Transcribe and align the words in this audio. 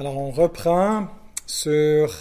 Alors, 0.00 0.16
on 0.16 0.30
reprend 0.30 1.08
sur 1.44 2.16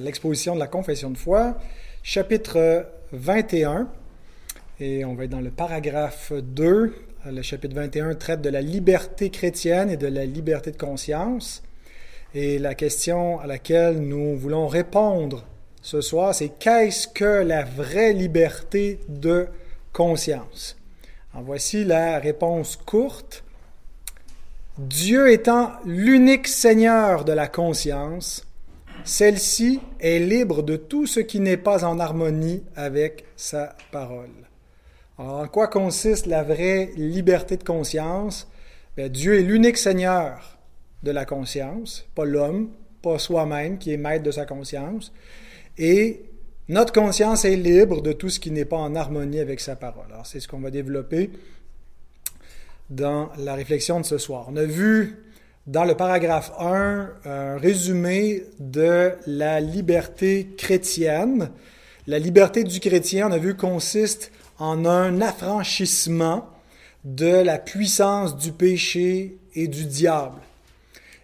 l'exposition 0.00 0.56
de 0.56 0.58
la 0.58 0.66
confession 0.66 1.12
de 1.12 1.16
foi, 1.16 1.56
chapitre 2.02 2.88
21, 3.12 3.86
et 4.80 5.04
on 5.04 5.14
va 5.14 5.22
être 5.22 5.30
dans 5.30 5.40
le 5.40 5.52
paragraphe 5.52 6.32
2. 6.32 6.92
Le 7.26 7.42
chapitre 7.42 7.76
21 7.76 8.16
traite 8.16 8.42
de 8.42 8.48
la 8.48 8.60
liberté 8.60 9.30
chrétienne 9.30 9.88
et 9.88 9.96
de 9.96 10.08
la 10.08 10.24
liberté 10.24 10.72
de 10.72 10.76
conscience. 10.76 11.62
Et 12.34 12.58
la 12.58 12.74
question 12.74 13.38
à 13.38 13.46
laquelle 13.46 14.00
nous 14.00 14.36
voulons 14.36 14.66
répondre 14.66 15.44
ce 15.80 16.00
soir, 16.00 16.34
c'est 16.34 16.58
qu'est-ce 16.58 17.06
que 17.06 17.44
la 17.44 17.62
vraie 17.62 18.14
liberté 18.14 18.98
de 19.08 19.46
conscience? 19.92 20.76
Alors 21.32 21.44
voici 21.46 21.84
la 21.84 22.18
réponse 22.18 22.74
courte. 22.74 23.43
Dieu 24.78 25.30
étant 25.30 25.70
l'unique 25.84 26.48
Seigneur 26.48 27.24
de 27.24 27.30
la 27.32 27.46
conscience, 27.46 28.44
celle-ci 29.04 29.80
est 30.00 30.18
libre 30.18 30.64
de 30.64 30.74
tout 30.74 31.06
ce 31.06 31.20
qui 31.20 31.38
n'est 31.38 31.56
pas 31.56 31.84
en 31.84 32.00
harmonie 32.00 32.64
avec 32.74 33.24
sa 33.36 33.76
parole. 33.92 34.32
Alors, 35.16 35.42
en 35.42 35.46
quoi 35.46 35.68
consiste 35.68 36.26
la 36.26 36.42
vraie 36.42 36.90
liberté 36.96 37.56
de 37.56 37.62
conscience? 37.62 38.50
Bien, 38.96 39.08
Dieu 39.08 39.38
est 39.38 39.42
l'unique 39.42 39.78
Seigneur 39.78 40.58
de 41.04 41.12
la 41.12 41.24
conscience, 41.24 42.08
pas 42.16 42.24
l'homme, 42.24 42.70
pas 43.00 43.20
soi-même 43.20 43.78
qui 43.78 43.92
est 43.92 43.96
maître 43.96 44.24
de 44.24 44.32
sa 44.32 44.44
conscience. 44.44 45.12
Et 45.78 46.24
notre 46.68 46.92
conscience 46.92 47.44
est 47.44 47.54
libre 47.54 48.02
de 48.02 48.12
tout 48.12 48.28
ce 48.28 48.40
qui 48.40 48.50
n'est 48.50 48.64
pas 48.64 48.78
en 48.78 48.96
harmonie 48.96 49.38
avec 49.38 49.60
sa 49.60 49.76
parole. 49.76 50.06
Alors, 50.10 50.26
c'est 50.26 50.40
ce 50.40 50.48
qu'on 50.48 50.58
va 50.58 50.72
développer 50.72 51.30
dans 52.90 53.30
la 53.38 53.54
réflexion 53.54 54.00
de 54.00 54.04
ce 54.04 54.18
soir. 54.18 54.46
On 54.50 54.56
a 54.56 54.64
vu 54.64 55.24
dans 55.66 55.84
le 55.84 55.94
paragraphe 55.94 56.52
1 56.58 57.10
un 57.24 57.56
résumé 57.56 58.44
de 58.58 59.12
la 59.26 59.60
liberté 59.60 60.48
chrétienne. 60.58 61.50
La 62.06 62.18
liberté 62.18 62.64
du 62.64 62.80
chrétien, 62.80 63.28
on 63.28 63.32
a 63.32 63.38
vu, 63.38 63.56
consiste 63.56 64.30
en 64.58 64.84
un 64.84 65.20
affranchissement 65.20 66.48
de 67.04 67.42
la 67.42 67.58
puissance 67.58 68.36
du 68.36 68.52
péché 68.52 69.38
et 69.54 69.68
du 69.68 69.84
diable. 69.86 70.40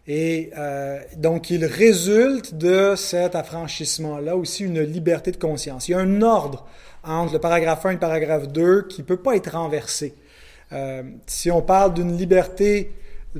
Et 0.06 0.50
euh, 0.56 0.98
donc, 1.16 1.50
il 1.50 1.64
résulte 1.64 2.54
de 2.54 2.94
cet 2.96 3.34
affranchissement-là 3.34 4.36
aussi 4.36 4.64
une 4.64 4.80
liberté 4.80 5.30
de 5.30 5.36
conscience. 5.36 5.88
Il 5.88 5.92
y 5.92 5.94
a 5.94 5.98
un 5.98 6.22
ordre 6.22 6.66
entre 7.04 7.34
le 7.34 7.38
paragraphe 7.38 7.86
1 7.86 7.90
et 7.90 7.92
le 7.94 7.98
paragraphe 7.98 8.48
2 8.48 8.88
qui 8.88 9.02
ne 9.02 9.06
peut 9.06 9.18
pas 9.18 9.36
être 9.36 9.52
renversé. 9.52 10.14
Euh, 10.72 11.02
si 11.26 11.50
on 11.50 11.62
parle 11.62 11.94
d'une 11.94 12.16
liberté 12.16 12.92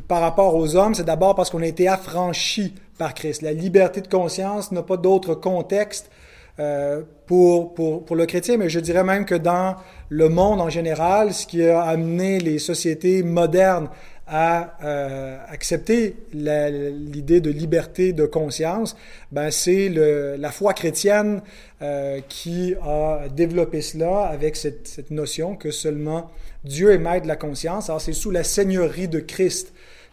par 0.08 0.20
rapport 0.20 0.54
aux 0.54 0.76
hommes, 0.76 0.94
c'est 0.94 1.04
d'abord 1.04 1.34
parce 1.34 1.50
qu'on 1.50 1.62
a 1.62 1.66
été 1.66 1.88
affranchi 1.88 2.74
par 2.98 3.14
Christ. 3.14 3.42
La 3.42 3.52
liberté 3.52 4.00
de 4.00 4.08
conscience 4.08 4.72
n'a 4.72 4.82
pas 4.82 4.96
d'autre 4.96 5.34
contexte 5.34 6.10
euh, 6.58 7.02
pour, 7.26 7.74
pour, 7.74 8.04
pour, 8.04 8.16
le 8.16 8.26
chrétien, 8.26 8.56
mais 8.56 8.68
je 8.68 8.80
dirais 8.80 9.04
même 9.04 9.24
que 9.24 9.34
dans 9.34 9.76
le 10.08 10.28
monde 10.28 10.60
en 10.60 10.68
général, 10.68 11.32
ce 11.32 11.46
qui 11.46 11.64
a 11.64 11.82
amené 11.82 12.38
les 12.40 12.58
sociétés 12.58 13.22
modernes 13.22 13.88
à 14.32 14.76
euh, 14.84 15.38
accepter 15.48 16.14
l'idée 16.32 17.40
de 17.40 17.50
liberté 17.50 18.12
de 18.12 18.26
conscience, 18.26 18.96
ben 19.32 19.50
c'est 19.50 19.88
la 19.88 20.50
foi 20.52 20.72
chrétienne 20.72 21.42
euh, 21.82 22.20
qui 22.28 22.76
a 22.80 23.26
développé 23.28 23.82
cela 23.82 24.26
avec 24.26 24.54
cette, 24.54 24.86
cette 24.86 25.10
notion 25.10 25.56
que 25.56 25.72
seulement 25.72 26.30
Dieu 26.64 26.92
est 26.92 26.98
maître 26.98 27.24
de 27.24 27.28
la 27.28 27.36
conscience. 27.36 27.90
Alors 27.90 28.00
c'est 28.00 28.12
sous 28.12 28.30
la 28.30 28.44
seigneurie 28.44 29.08
de 29.08 29.18
Christ 29.18 29.72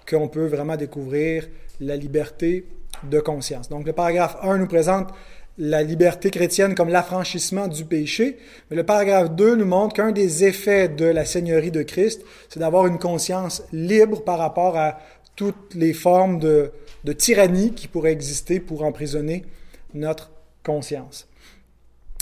qu'on 0.09 0.27
peut 0.27 0.47
vraiment 0.47 0.77
découvrir 0.77 1.47
la 1.79 1.95
liberté 1.95 2.65
de 3.03 3.19
conscience. 3.19 3.69
Donc 3.69 3.85
le 3.85 3.93
paragraphe 3.93 4.37
1 4.41 4.57
nous 4.57 4.67
présente 4.67 5.09
la 5.58 5.81
liberté 5.81 6.30
chrétienne 6.30 6.75
comme 6.75 6.89
l'affranchissement 6.89 7.67
du 7.67 7.83
péché. 7.83 8.38
Mais 8.69 8.75
le 8.77 8.83
paragraphe 8.83 9.31
2 9.31 9.55
nous 9.55 9.66
montre 9.66 9.95
qu'un 9.95 10.11
des 10.11 10.43
effets 10.45 10.87
de 10.87 11.05
la 11.05 11.26
Seigneurie 11.26 11.71
de 11.71 11.81
Christ, 11.81 12.23
c'est 12.49 12.59
d'avoir 12.59 12.87
une 12.87 12.99
conscience 12.99 13.64
libre 13.71 14.23
par 14.23 14.37
rapport 14.37 14.77
à 14.77 14.99
toutes 15.36 15.76
les 15.76 15.93
formes 15.93 16.39
de, 16.39 16.71
tyrannie 17.17 17.71
qui 17.73 17.87
pourraient 17.87 18.11
exister 18.11 18.59
pour 18.59 18.83
emprisonner 18.83 19.45
notre 19.93 20.31
conscience. 20.64 21.27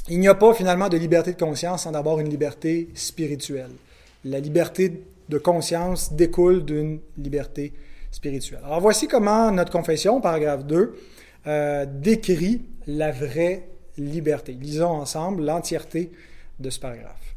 Il 0.09 0.19
n'y 0.19 0.27
a 0.27 0.35
pas 0.35 0.53
finalement 0.53 0.89
de 0.89 0.97
liberté 0.97 1.31
de 1.33 1.39
conscience 1.39 1.83
sans 1.83 1.91
d'abord 1.91 2.19
une 2.19 2.29
liberté 2.29 2.89
spirituelle. 2.93 3.71
La 4.23 4.39
liberté 4.39 5.03
de 5.29 5.37
conscience 5.39 6.13
découle 6.13 6.63
d'une 6.63 6.99
liberté 7.17 7.73
spirituelle. 8.11 8.61
Alors 8.63 8.81
voici 8.81 9.07
comment 9.07 9.51
notre 9.51 9.71
confession, 9.71 10.21
paragraphe 10.21 10.65
2, 10.65 10.95
euh, 11.47 11.85
décrit 11.85 12.61
la 12.87 13.11
vraie 13.11 13.67
liberté. 13.97 14.53
Lisons 14.53 14.89
ensemble 14.89 15.43
l'entièreté 15.43 16.11
de 16.59 16.69
ce 16.69 16.79
paragraphe. 16.79 17.35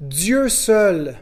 Dieu 0.00 0.48
seul 0.48 1.16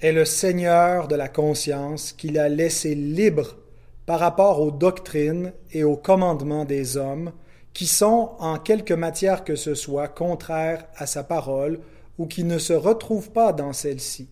est 0.00 0.12
le 0.12 0.24
Seigneur 0.24 1.08
de 1.08 1.14
la 1.14 1.28
conscience 1.28 2.12
qu'il 2.12 2.38
a 2.38 2.48
laissé 2.48 2.94
libre 2.94 3.56
par 4.04 4.20
rapport 4.20 4.60
aux 4.60 4.70
doctrines 4.70 5.52
et 5.72 5.84
aux 5.84 5.96
commandements 5.96 6.64
des 6.64 6.96
hommes 6.96 7.32
qui 7.72 7.86
sont, 7.86 8.32
en 8.38 8.58
quelque 8.58 8.94
matière 8.94 9.44
que 9.44 9.56
ce 9.56 9.74
soit, 9.74 10.08
contraires 10.08 10.86
à 10.96 11.06
sa 11.06 11.24
parole 11.24 11.80
ou 12.18 12.26
qui 12.26 12.44
ne 12.44 12.58
se 12.58 12.72
retrouvent 12.72 13.30
pas 13.30 13.52
dans 13.52 13.72
celle-ci. 13.72 14.28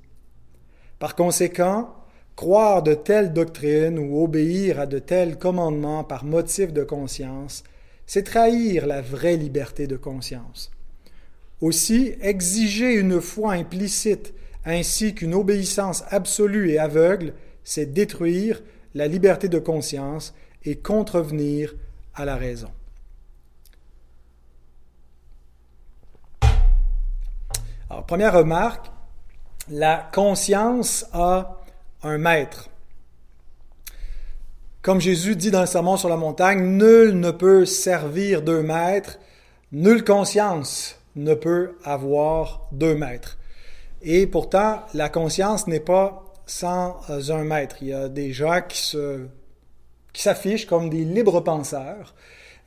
Par 0.98 1.14
conséquent, 1.14 1.94
Croire 2.36 2.82
de 2.82 2.94
telles 2.94 3.32
doctrines 3.32 3.98
ou 3.98 4.24
obéir 4.24 4.80
à 4.80 4.86
de 4.86 4.98
tels 4.98 5.38
commandements 5.38 6.02
par 6.02 6.24
motif 6.24 6.72
de 6.72 6.82
conscience, 6.82 7.62
c'est 8.06 8.24
trahir 8.24 8.86
la 8.86 9.00
vraie 9.00 9.36
liberté 9.36 9.86
de 9.86 9.96
conscience. 9.96 10.70
Aussi, 11.60 12.14
exiger 12.20 12.94
une 12.94 13.20
foi 13.20 13.52
implicite 13.52 14.34
ainsi 14.64 15.14
qu'une 15.14 15.34
obéissance 15.34 16.02
absolue 16.08 16.70
et 16.70 16.78
aveugle, 16.78 17.34
c'est 17.62 17.86
détruire 17.86 18.62
la 18.94 19.06
liberté 19.06 19.48
de 19.48 19.58
conscience 19.58 20.34
et 20.64 20.76
contrevenir 20.76 21.74
à 22.14 22.24
la 22.24 22.36
raison. 22.36 22.70
Alors, 27.90 28.06
première 28.06 28.34
remarque, 28.34 28.90
la 29.68 30.10
conscience 30.12 31.06
a 31.12 31.63
un 32.04 32.18
maître. 32.18 32.68
Comme 34.82 35.00
Jésus 35.00 35.34
dit 35.34 35.50
dans 35.50 35.62
le 35.62 35.66
Sermon 35.66 35.96
sur 35.96 36.08
la 36.10 36.16
montagne, 36.16 36.62
nul 36.76 37.18
ne 37.18 37.30
peut 37.30 37.64
servir 37.64 38.42
deux 38.42 38.62
maîtres, 38.62 39.18
nulle 39.72 40.04
conscience 40.04 41.00
ne 41.16 41.34
peut 41.34 41.76
avoir 41.84 42.68
deux 42.70 42.94
maîtres. 42.94 43.38
Et 44.02 44.26
pourtant, 44.26 44.82
la 44.92 45.08
conscience 45.08 45.66
n'est 45.66 45.80
pas 45.80 46.24
sans 46.46 47.00
un 47.08 47.44
maître. 47.44 47.76
Il 47.80 47.88
y 47.88 47.94
a 47.94 48.08
des 48.08 48.32
gens 48.32 48.60
qui 48.68 48.78
se 48.78 49.26
qui 50.12 50.22
s'affichent 50.22 50.66
comme 50.66 50.90
des 50.90 51.04
libres 51.04 51.40
penseurs, 51.40 52.14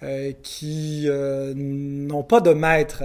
euh, 0.03 0.33
qui 0.43 1.05
euh, 1.07 1.53
n'ont 1.55 2.23
pas 2.23 2.41
de 2.41 2.51
maître 2.51 3.03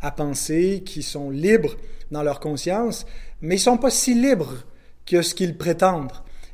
à 0.00 0.10
penser, 0.10 0.82
qui 0.84 1.02
sont 1.02 1.30
libres 1.30 1.76
dans 2.10 2.22
leur 2.22 2.40
conscience, 2.40 3.06
mais 3.40 3.54
ils 3.54 3.60
sont 3.60 3.78
pas 3.78 3.90
si 3.90 4.14
libres 4.14 4.64
que 5.06 5.22
ce 5.22 5.34
qu'ils 5.34 5.56
prétendent. 5.56 6.12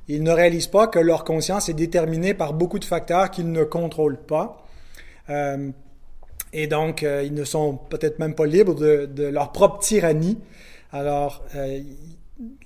Ils 0.09 0.25
ne 0.25 0.33
réalisent 0.33 0.67
pas 0.67 0.89
que 0.89 0.99
leur 0.99 1.23
conscience 1.23 1.69
est 1.69 1.75
déterminée 1.75 2.35
par 2.35 2.53
beaucoup 2.53 2.81
de 2.81 2.85
facteurs 2.85 3.31
qu'ils 3.31 3.53
ne 3.53 3.63
contrôlent 3.63 4.19
pas. 4.19 4.67
Euh, 5.29 5.71
et 6.53 6.67
donc, 6.67 7.05
euh, 7.05 7.23
ils 7.25 7.33
ne 7.33 7.45
sont 7.45 7.77
peut-être 7.77 8.19
même 8.19 8.35
pas 8.35 8.47
libres 8.47 8.75
de, 8.75 9.25
leur 9.27 9.53
propre 9.53 9.79
tyrannie. 9.79 10.37
Alors, 10.91 11.45
euh, 11.55 11.81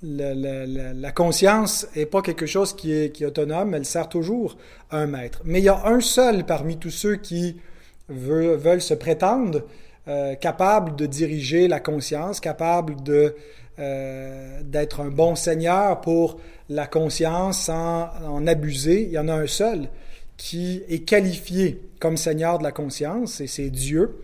la, 0.01 1.11
conscience 1.11 1.85
n'est 1.95 2.07
pas 2.07 2.23
quelque 2.23 2.47
chose 2.47 2.75
qui 2.75 2.91
est, 2.91 3.23
autonome, 3.23 3.75
elle 3.75 3.85
sert 3.85 4.09
toujours 4.09 4.57
à 4.89 4.97
un 4.97 5.05
maître. 5.05 5.41
Mais 5.45 5.59
il 5.59 5.65
y 5.65 5.69
a 5.69 5.85
un 5.85 5.99
seul 5.99 6.47
parmi 6.47 6.77
tous 6.77 6.89
ceux 6.89 7.17
qui 7.17 7.57
veulent 8.09 8.81
se 8.81 8.95
prétendre 8.95 9.61
capables 10.39 10.95
de 10.95 11.07
diriger 11.07 11.67
la 11.67 11.79
conscience, 11.79 12.39
capables 12.39 13.01
de 13.03 13.35
euh, 13.77 14.61
d'être 14.63 15.01
un 15.01 15.09
bon 15.09 15.35
seigneur 15.35 15.99
pour 15.99 16.39
la 16.69 16.87
conscience 16.87 17.63
sans 17.63 18.09
en 18.25 18.47
abuser. 18.47 19.03
Il 19.03 19.11
y 19.11 19.19
en 19.19 19.27
a 19.27 19.33
un 19.33 19.47
seul 19.47 19.89
qui 20.37 20.81
est 20.87 20.99
qualifié 20.99 21.81
comme 21.99 22.15
seigneur 22.15 22.57
de 22.57 22.63
la 22.63 22.71
conscience, 22.71 23.41
et 23.41 23.47
c'est 23.47 23.69
Dieu. 23.69 24.21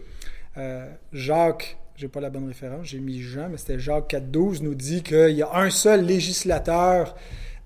Euh, 0.58 0.90
Jacques, 1.14 1.78
j'ai 1.96 2.08
pas 2.08 2.22
la 2.22 2.30
bonne 2.30 2.48
référence, 2.48 2.88
j'ai 2.88 3.00
mis 3.00 3.22
Jean, 3.22 3.50
mais 3.50 3.58
c'était 3.58 3.80
Jacques 3.80 4.14
4.12, 4.14 4.62
nous 4.64 4.76
dit 4.76 5.04
qu'il 5.04 5.32
y 5.32 5.42
a 5.42 5.54
un 5.54 5.70
seul 5.70 6.06
législateur 6.06 7.16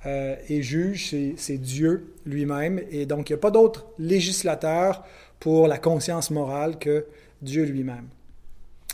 euh, 0.06 0.36
et 0.50 0.62
juge, 0.62 1.16
c'est 1.38 1.58
Dieu 1.58 2.14
lui-même, 2.26 2.82
et 2.92 3.06
donc 3.06 3.30
il 3.30 3.34
n'y 3.34 3.38
a 3.38 3.42
pas 3.42 3.52
d'autre 3.52 3.88
législateur 3.98 5.04
pour 5.40 5.68
la 5.68 5.78
conscience 5.78 6.32
morale 6.32 6.78
que 6.78 7.06
Dieu 7.42 7.64
lui-même. 7.64 8.08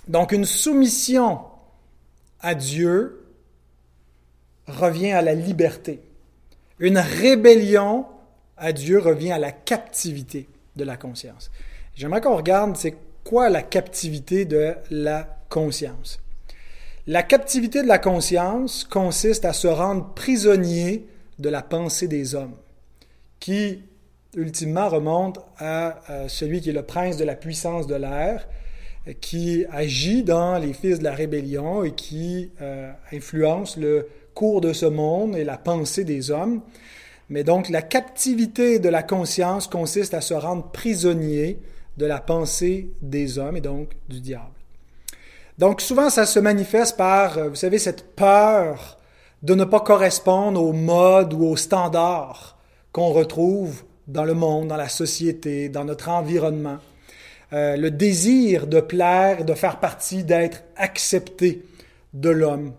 Donc 0.07 0.31
une 0.31 0.45
soumission 0.45 1.39
à 2.41 2.55
Dieu 2.55 3.25
revient 4.67 5.11
à 5.11 5.21
la 5.21 5.33
liberté. 5.33 6.01
Une 6.79 6.97
rébellion 6.97 8.05
à 8.57 8.73
Dieu 8.73 8.99
revient 8.99 9.31
à 9.31 9.39
la 9.39 9.51
captivité 9.51 10.47
de 10.75 10.83
la 10.83 10.97
conscience. 10.97 11.51
J'aimerais 11.95 12.21
qu'on 12.21 12.35
regarde 12.35 12.75
c'est 12.77 12.95
quoi 13.23 13.49
la 13.49 13.61
captivité 13.61 14.45
de 14.45 14.73
la 14.89 15.37
conscience. 15.49 16.19
La 17.07 17.23
captivité 17.23 17.81
de 17.81 17.87
la 17.87 17.99
conscience 17.99 18.83
consiste 18.83 19.45
à 19.45 19.53
se 19.53 19.67
rendre 19.67 20.13
prisonnier 20.13 21.07
de 21.39 21.49
la 21.49 21.61
pensée 21.61 22.07
des 22.07 22.35
hommes, 22.35 22.55
qui 23.39 23.83
ultimement 24.35 24.87
remonte 24.87 25.39
à, 25.57 25.99
celui 26.27 26.61
qui 26.61 26.69
est 26.69 26.73
le 26.73 26.83
prince 26.83 27.17
de 27.17 27.23
la 27.23 27.35
puissance 27.35 27.87
de 27.87 27.95
l'air, 27.95 28.47
qui 29.19 29.65
agit 29.71 30.23
dans 30.23 30.57
les 30.57 30.73
fils 30.73 30.99
de 30.99 31.03
la 31.03 31.13
rébellion 31.13 31.83
et 31.83 31.91
qui 31.91 32.51
euh, 32.61 32.91
influence 33.11 33.77
le 33.77 34.07
cours 34.35 34.61
de 34.61 34.73
ce 34.73 34.85
monde 34.85 35.35
et 35.35 35.43
la 35.43 35.57
pensée 35.57 36.03
des 36.03 36.31
hommes. 36.31 36.61
Mais 37.29 37.43
donc 37.43 37.69
la 37.69 37.81
captivité 37.81 38.79
de 38.79 38.89
la 38.89 39.03
conscience 39.03 39.67
consiste 39.67 40.13
à 40.13 40.21
se 40.21 40.33
rendre 40.33 40.69
prisonnier 40.71 41.59
de 41.97 42.05
la 42.05 42.19
pensée 42.19 42.91
des 43.01 43.39
hommes 43.39 43.57
et 43.57 43.61
donc 43.61 43.89
du 44.07 44.19
diable. 44.19 44.51
Donc 45.57 45.81
souvent 45.81 46.09
ça 46.09 46.25
se 46.25 46.39
manifeste 46.39 46.97
par, 46.97 47.37
euh, 47.37 47.49
vous 47.49 47.55
savez, 47.55 47.79
cette 47.79 48.15
peur 48.15 48.97
de 49.41 49.55
ne 49.55 49.63
pas 49.63 49.79
correspondre 49.79 50.61
aux 50.61 50.73
modes 50.73 51.33
ou 51.33 51.45
aux 51.45 51.57
standards 51.57 52.57
qu'on 52.91 53.09
retrouve 53.09 53.83
dans 54.07 54.25
le 54.25 54.33
monde, 54.33 54.67
dans 54.67 54.77
la 54.77 54.89
société, 54.89 55.69
dans 55.69 55.85
notre 55.85 56.09
environnement. 56.09 56.77
Euh, 57.53 57.75
le 57.75 57.91
désir 57.91 58.65
de 58.65 58.79
plaire, 58.79 59.43
de 59.43 59.53
faire 59.53 59.81
partie, 59.81 60.23
d'être 60.23 60.63
accepté 60.77 61.65
de 62.13 62.29
l'homme. 62.29 62.71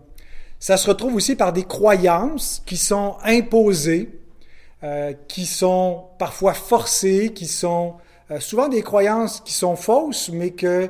Ça 0.59 0.77
se 0.77 0.87
retrouve 0.89 1.15
aussi 1.15 1.35
par 1.35 1.53
des 1.53 1.63
croyances 1.63 2.63
qui 2.65 2.77
sont 2.77 3.17
imposées, 3.23 4.09
euh, 4.83 5.13
qui 5.27 5.45
sont 5.45 6.05
parfois 6.17 6.55
forcées, 6.55 7.33
qui 7.35 7.45
sont 7.45 7.95
euh, 8.31 8.39
souvent 8.39 8.67
des 8.67 8.81
croyances 8.81 9.41
qui 9.41 9.53
sont 9.53 9.75
fausses, 9.75 10.29
mais 10.29 10.51
que 10.51 10.89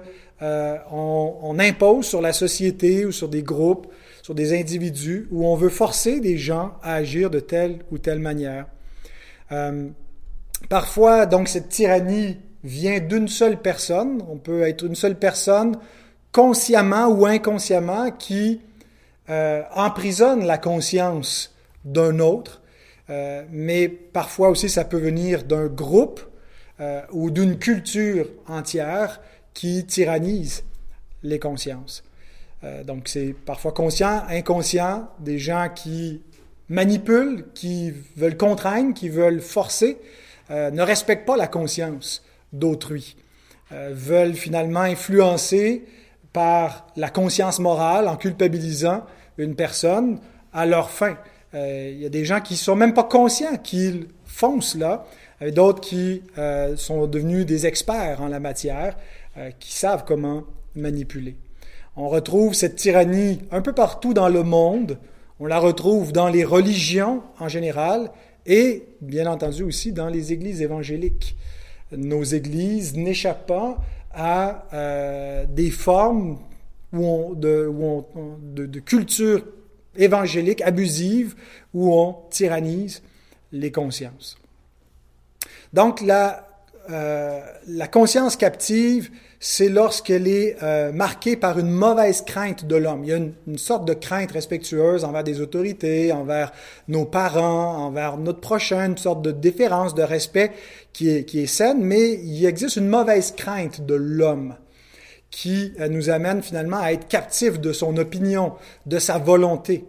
on, 0.91 1.35
on, 1.41 1.57
impose 1.57 2.05
sur 2.05 2.19
la 2.19 2.33
société 2.33 3.05
ou 3.05 3.13
sur 3.13 3.29
des 3.29 3.43
groupes, 3.43 3.87
sur 4.21 4.35
des 4.35 4.59
individus, 4.59 5.25
où 5.31 5.47
on 5.47 5.55
veut 5.55 5.69
forcer 5.69 6.19
des 6.19 6.37
gens 6.37 6.73
à 6.83 6.95
agir 6.95 7.29
de 7.29 7.39
telle 7.39 7.79
ou 7.91 7.97
telle 7.97 8.19
manière. 8.19 8.65
Parfois, 10.67 11.27
donc, 11.27 11.47
cette 11.47 11.69
tyrannie 11.69 12.39
vient 12.63 12.99
d'une 12.99 13.27
seule 13.27 13.61
personne. 13.61 14.23
On 14.29 14.37
peut 14.37 14.61
être 14.63 14.85
une 14.85 14.95
seule 14.95 15.17
personne, 15.17 15.77
consciemment 16.31 17.07
ou 17.07 17.25
inconsciemment, 17.25 18.11
qui 18.11 18.61
euh, 19.29 19.63
emprisonne 19.75 20.45
la 20.45 20.57
conscience 20.57 21.53
d'un 21.85 22.19
autre. 22.19 22.61
Euh, 23.09 23.43
mais 23.51 23.87
parfois 23.87 24.49
aussi, 24.49 24.69
ça 24.69 24.85
peut 24.85 24.97
venir 24.97 25.43
d'un 25.43 25.67
groupe 25.67 26.21
euh, 26.79 27.01
ou 27.11 27.29
d'une 27.31 27.57
culture 27.57 28.27
entière 28.47 29.21
qui 29.53 29.85
tyrannise 29.85 30.63
les 31.21 31.39
consciences. 31.39 32.03
donc, 32.85 33.07
c'est 33.07 33.35
parfois 33.45 33.71
conscient, 33.71 34.23
inconscient, 34.29 35.09
des 35.19 35.37
gens 35.37 35.69
qui 35.73 36.21
manipulent, 36.69 37.45
qui 37.53 37.93
veulent 38.17 38.37
contraindre, 38.37 38.93
qui 38.93 39.09
veulent 39.09 39.41
forcer, 39.41 39.97
ne 40.49 40.81
respectent 40.81 41.25
pas 41.25 41.37
la 41.37 41.47
conscience 41.47 42.22
d'autrui, 42.53 43.17
euh, 43.71 43.91
veulent 43.93 44.35
finalement 44.35 44.81
influencer 44.81 45.83
par 46.31 46.87
la 46.95 47.09
conscience 47.09 47.59
morale 47.59 48.07
en 48.07 48.15
culpabilisant 48.15 49.03
une 49.37 49.55
personne 49.55 50.19
à 50.53 50.65
leur 50.65 50.89
fin. 50.89 51.17
Euh, 51.53 51.91
il 51.93 52.01
y 52.01 52.05
a 52.05 52.09
des 52.09 52.25
gens 52.25 52.39
qui 52.39 52.55
sont 52.55 52.75
même 52.75 52.93
pas 52.93 53.03
conscients 53.03 53.57
qu'ils 53.57 54.07
font 54.25 54.61
cela, 54.61 55.05
et 55.41 55.51
d'autres 55.51 55.81
qui 55.81 56.21
sont 56.77 57.05
devenus 57.05 57.45
des 57.45 57.65
experts 57.67 58.21
en 58.21 58.29
la 58.29 58.39
matière, 58.39 58.95
qui 59.59 59.73
savent 59.73 60.05
comment 60.07 60.45
manipuler. 60.73 61.35
On 61.95 62.09
retrouve 62.09 62.53
cette 62.53 62.75
tyrannie 62.75 63.39
un 63.51 63.61
peu 63.61 63.73
partout 63.73 64.13
dans 64.13 64.29
le 64.29 64.43
monde. 64.43 64.97
On 65.39 65.45
la 65.45 65.59
retrouve 65.59 66.11
dans 66.11 66.29
les 66.29 66.43
religions 66.43 67.21
en 67.39 67.47
général 67.47 68.11
et 68.45 68.83
bien 69.01 69.27
entendu 69.27 69.63
aussi 69.63 69.93
dans 69.93 70.09
les 70.09 70.33
églises 70.33 70.61
évangéliques. 70.61 71.35
Nos 71.97 72.23
églises 72.23 72.95
n'échappent 72.95 73.47
pas 73.47 73.77
à 74.13 74.65
euh, 74.73 75.45
des 75.47 75.71
formes 75.71 76.37
de, 76.93 78.79
culture 78.79 79.43
évangélique 79.95 80.61
abusive 80.61 81.35
où 81.73 81.93
on 81.93 82.15
tyrannise 82.29 83.01
les 83.51 83.71
consciences. 83.71 84.37
Donc 85.73 86.01
la, 86.01 86.47
euh, 86.89 87.41
la 87.67 87.87
conscience 87.87 88.35
captive 88.35 89.09
c'est 89.45 89.67
lorsqu'elle 89.67 90.25
est 90.29 90.55
euh, 90.63 90.93
marquée 90.93 91.35
par 91.35 91.59
une 91.59 91.69
mauvaise 91.69 92.21
crainte 92.21 92.63
de 92.63 92.77
l'homme. 92.77 93.03
Il 93.03 93.09
y 93.09 93.13
a 93.13 93.17
une, 93.17 93.57
sorte 93.57 93.83
de 93.83 93.93
crainte 93.93 94.31
respectueuse 94.31 95.03
envers 95.03 95.25
des 95.25 95.41
autorités, 95.41 96.13
envers 96.13 96.53
nos 96.87 97.03
parents, 97.03 97.75
envers 97.75 98.15
notre 98.15 98.39
prochain, 98.39 98.85
une 98.85 98.97
sorte 98.97 99.21
de 99.21 99.31
déférence, 99.31 99.95
de 99.95 100.01
respect 100.01 100.53
qui 100.93 101.09
est, 101.09 101.25
qui 101.25 101.41
est 101.41 101.47
saine, 101.47 101.83
mais 101.83 102.13
il 102.13 102.45
existe 102.45 102.77
une 102.77 102.87
mauvaise 102.87 103.33
crainte 103.35 103.85
de 103.85 103.95
l'homme 103.95 104.55
qui 105.29 105.73
euh, 105.81 105.89
nous 105.89 106.09
amène 106.09 106.41
finalement 106.41 106.79
à 106.79 106.93
être 106.93 107.09
captifs 107.09 107.59
de 107.59 107.73
son 107.73 107.97
opinion, 107.97 108.53
de 108.85 108.97
sa 108.97 109.17
volonté. 109.17 109.83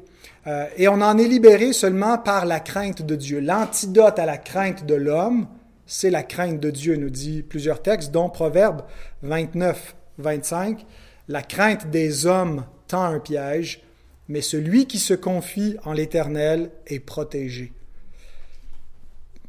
Euh, 0.49 0.67
et 0.77 0.89
on 0.89 1.01
en 1.01 1.17
est 1.17 1.29
libéré 1.29 1.73
seulement 1.73 2.19
par 2.19 2.45
la 2.45 2.59
crainte 2.59 3.03
de 3.03 3.15
Dieu. 3.15 3.39
L'antidote 3.39 4.19
à 4.19 4.27
la 4.27 4.37
crainte 4.37 4.85
de 4.85 4.97
l'homme, 4.97 5.47
c'est 5.87 6.11
la 6.11 6.23
crainte 6.23 6.61
de 6.61 6.71
Dieu, 6.71 6.97
nous 6.97 7.11
dit 7.11 7.43
plusieurs 7.43 7.83
textes, 7.83 8.11
dont 8.11 8.29
Proverbe 8.29 8.83
29, 9.23 9.97
25. 10.19 10.85
La 11.29 11.43
crainte 11.43 11.91
des 11.91 12.27
hommes 12.27 12.65
tend 12.89 13.03
un 13.03 13.19
piège, 13.19 13.83
mais 14.29 14.41
celui 14.41 14.87
qui 14.87 14.99
se 14.99 15.15
confie 15.15 15.77
en 15.85 15.93
l'Éternel 15.93 16.71
est 16.87 17.01
protégé. 17.01 17.73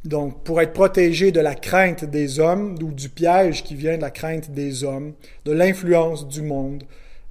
Donc, 0.04 0.44
pour 0.44 0.62
être 0.62 0.74
protégé 0.74 1.32
de 1.32 1.40
la 1.40 1.56
crainte 1.56 2.06
des 2.06 2.40
hommes 2.40 2.78
ou 2.82 2.92
du 2.92 3.10
piège 3.10 3.64
qui 3.64 3.74
vient 3.74 3.98
de 3.98 4.02
la 4.02 4.12
crainte 4.12 4.52
des 4.52 4.84
hommes, 4.84 5.14
de 5.46 5.52
l'influence 5.52 6.28
du 6.28 6.44
monde, 6.44 6.84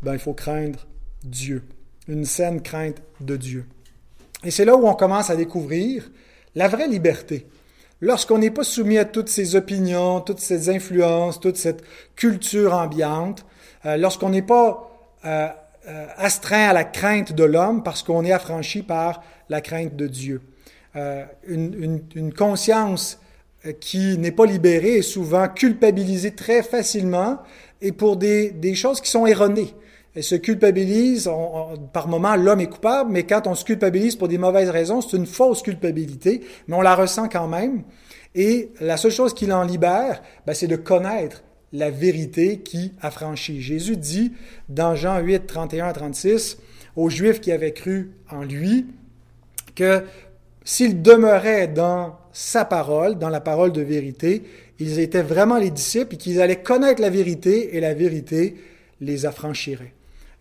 ben, 0.02 0.14
il 0.14 0.18
faut 0.18 0.34
craindre 0.34 0.86
Dieu, 1.22 1.62
une 2.08 2.24
saine 2.24 2.60
crainte 2.60 3.00
de 3.20 3.36
Dieu. 3.36 3.66
Et 4.42 4.50
c'est 4.50 4.64
là 4.64 4.76
où 4.76 4.88
on 4.88 4.94
commence 4.94 5.30
à 5.30 5.36
découvrir 5.36 6.10
la 6.56 6.68
vraie 6.68 6.88
liberté 6.88 7.46
lorsqu'on 8.00 8.38
n'est 8.38 8.50
pas 8.50 8.64
soumis 8.64 8.98
à 8.98 9.04
toutes 9.04 9.28
ces 9.28 9.56
opinions, 9.56 10.20
toutes 10.20 10.40
ces 10.40 10.68
influences, 10.68 11.40
toute 11.40 11.56
cette 11.56 11.82
culture 12.16 12.74
ambiante, 12.74 13.44
euh, 13.86 13.96
lorsqu'on 13.96 14.30
n'est 14.30 14.42
pas 14.42 14.90
euh, 15.24 15.48
euh, 15.88 16.06
astreint 16.16 16.68
à 16.68 16.72
la 16.72 16.84
crainte 16.84 17.32
de 17.32 17.44
l'homme 17.44 17.82
parce 17.82 18.02
qu'on 18.02 18.24
est 18.24 18.32
affranchi 18.32 18.82
par 18.82 19.22
la 19.48 19.60
crainte 19.60 19.96
de 19.96 20.06
Dieu. 20.06 20.40
Une, 21.48 22.32
conscience 22.36 23.18
qui 23.80 24.16
n'est 24.16 24.30
pas 24.30 24.46
libérée 24.46 24.98
est 24.98 25.02
souvent 25.02 25.48
culpabilisée 25.48 26.36
très 26.36 26.62
facilement 26.62 27.40
et 27.82 27.90
pour 27.90 28.16
des, 28.16 28.52
des 28.52 28.76
choses 28.76 29.00
qui 29.00 29.10
sont 29.10 29.26
erronées. 29.26 29.74
Elle 30.14 30.22
se 30.22 30.36
culpabilise, 30.36 31.28
par 31.92 32.06
moment 32.06 32.36
l'homme 32.36 32.60
est 32.60 32.68
coupable, 32.68 33.10
mais 33.10 33.24
quand 33.24 33.46
on 33.46 33.54
se 33.54 33.64
culpabilise 33.64 34.14
pour 34.14 34.28
des 34.28 34.38
mauvaises 34.38 34.70
raisons, 34.70 35.00
c'est 35.00 35.16
une 35.16 35.26
fausse 35.26 35.62
culpabilité, 35.62 36.42
mais 36.68 36.76
on 36.76 36.82
la 36.82 36.94
ressent 36.94 37.28
quand 37.28 37.48
même. 37.48 37.82
Et 38.34 38.70
la 38.80 38.96
seule 38.96 39.10
chose 39.10 39.34
qui 39.34 39.46
l'en 39.46 39.64
libère, 39.64 40.22
ben, 40.46 40.54
c'est 40.54 40.66
de 40.66 40.76
connaître 40.76 41.42
la 41.72 41.90
vérité 41.90 42.60
qui 42.60 42.92
affranchit. 43.00 43.60
Jésus 43.60 43.96
dit 43.96 44.32
dans 44.68 44.94
Jean 44.94 45.18
8, 45.18 45.46
31 45.46 45.86
à 45.86 45.92
36 45.92 46.58
aux 46.96 47.10
Juifs 47.10 47.40
qui 47.40 47.50
avaient 47.50 47.72
cru 47.72 48.12
en 48.30 48.42
lui 48.42 48.86
que 49.74 50.04
s'ils 50.64 51.02
demeuraient 51.02 51.66
dans 51.66 52.16
sa 52.32 52.64
parole, 52.64 53.18
dans 53.18 53.28
la 53.28 53.40
parole 53.40 53.72
de 53.72 53.82
vérité, 53.82 54.44
ils 54.78 55.00
étaient 55.00 55.22
vraiment 55.22 55.58
les 55.58 55.70
disciples 55.70 56.14
et 56.14 56.18
qu'ils 56.18 56.40
allaient 56.40 56.62
connaître 56.62 57.02
la 57.02 57.10
vérité 57.10 57.76
et 57.76 57.80
la 57.80 57.94
vérité 57.94 58.56
les 59.00 59.26
affranchirait. 59.26 59.92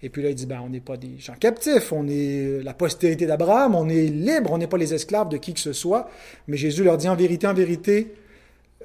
Et 0.03 0.09
puis 0.09 0.21
là, 0.21 0.29
il 0.29 0.35
dit, 0.35 0.45
ben, 0.45 0.59
on 0.61 0.67
n'est 0.67 0.81
pas 0.81 0.97
des 0.97 1.17
gens 1.17 1.33
captifs, 1.39 1.93
on 1.93 2.05
est 2.09 2.61
la 2.61 2.73
postérité 2.73 3.25
d'Abraham, 3.25 3.73
on 3.73 3.87
est 3.87 4.07
libre, 4.07 4.51
on 4.51 4.57
n'est 4.57 4.67
pas 4.67 4.77
les 4.77 4.93
esclaves 4.93 5.29
de 5.29 5.37
qui 5.37 5.53
que 5.53 5.61
ce 5.61 5.71
soit. 5.71 6.09
Mais 6.49 6.57
Jésus 6.57 6.83
leur 6.83 6.97
dit, 6.97 7.07
en 7.07 7.15
vérité, 7.15 7.47
en 7.47 7.53
vérité, 7.53 8.13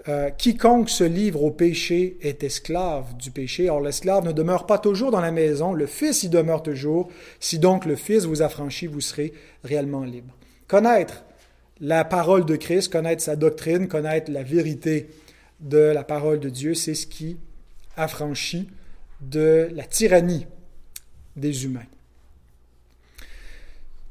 euh, 0.06 0.30
quiconque 0.30 0.88
se 0.88 1.02
livre 1.02 1.42
au 1.42 1.50
péché 1.50 2.16
est 2.22 2.44
esclave 2.44 3.16
du 3.16 3.32
péché. 3.32 3.68
Or, 3.68 3.80
l'esclave 3.80 4.24
ne 4.24 4.30
demeure 4.30 4.64
pas 4.64 4.78
toujours 4.78 5.10
dans 5.10 5.20
la 5.20 5.32
maison, 5.32 5.72
le 5.72 5.86
Fils 5.86 6.22
y 6.22 6.28
demeure 6.28 6.62
toujours. 6.62 7.10
Si 7.40 7.58
donc 7.58 7.84
le 7.84 7.96
Fils 7.96 8.24
vous 8.24 8.40
affranchit, 8.40 8.86
vous 8.86 9.00
serez 9.00 9.32
réellement 9.64 10.04
libre. 10.04 10.36
Connaître 10.68 11.24
la 11.80 12.04
parole 12.04 12.44
de 12.44 12.54
Christ, 12.54 12.92
connaître 12.92 13.24
sa 13.24 13.34
doctrine, 13.34 13.88
connaître 13.88 14.30
la 14.30 14.44
vérité 14.44 15.08
de 15.58 15.78
la 15.78 16.04
parole 16.04 16.38
de 16.38 16.48
Dieu, 16.48 16.74
c'est 16.74 16.94
ce 16.94 17.08
qui 17.08 17.38
affranchit 17.96 18.68
de 19.20 19.68
la 19.74 19.82
tyrannie 19.82 20.46
des 21.38 21.64
humains. 21.64 21.86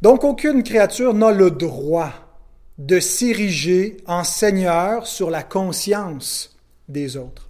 Donc 0.01 0.23
aucune 0.23 0.63
créature 0.63 1.13
n'a 1.13 1.31
le 1.31 1.51
droit 1.51 2.13
de 2.77 2.99
s'ériger 2.99 3.97
en 4.05 4.23
Seigneur 4.23 5.07
sur 5.07 5.29
la 5.29 5.41
conscience 5.41 6.55
des 6.87 7.17
autres, 7.17 7.49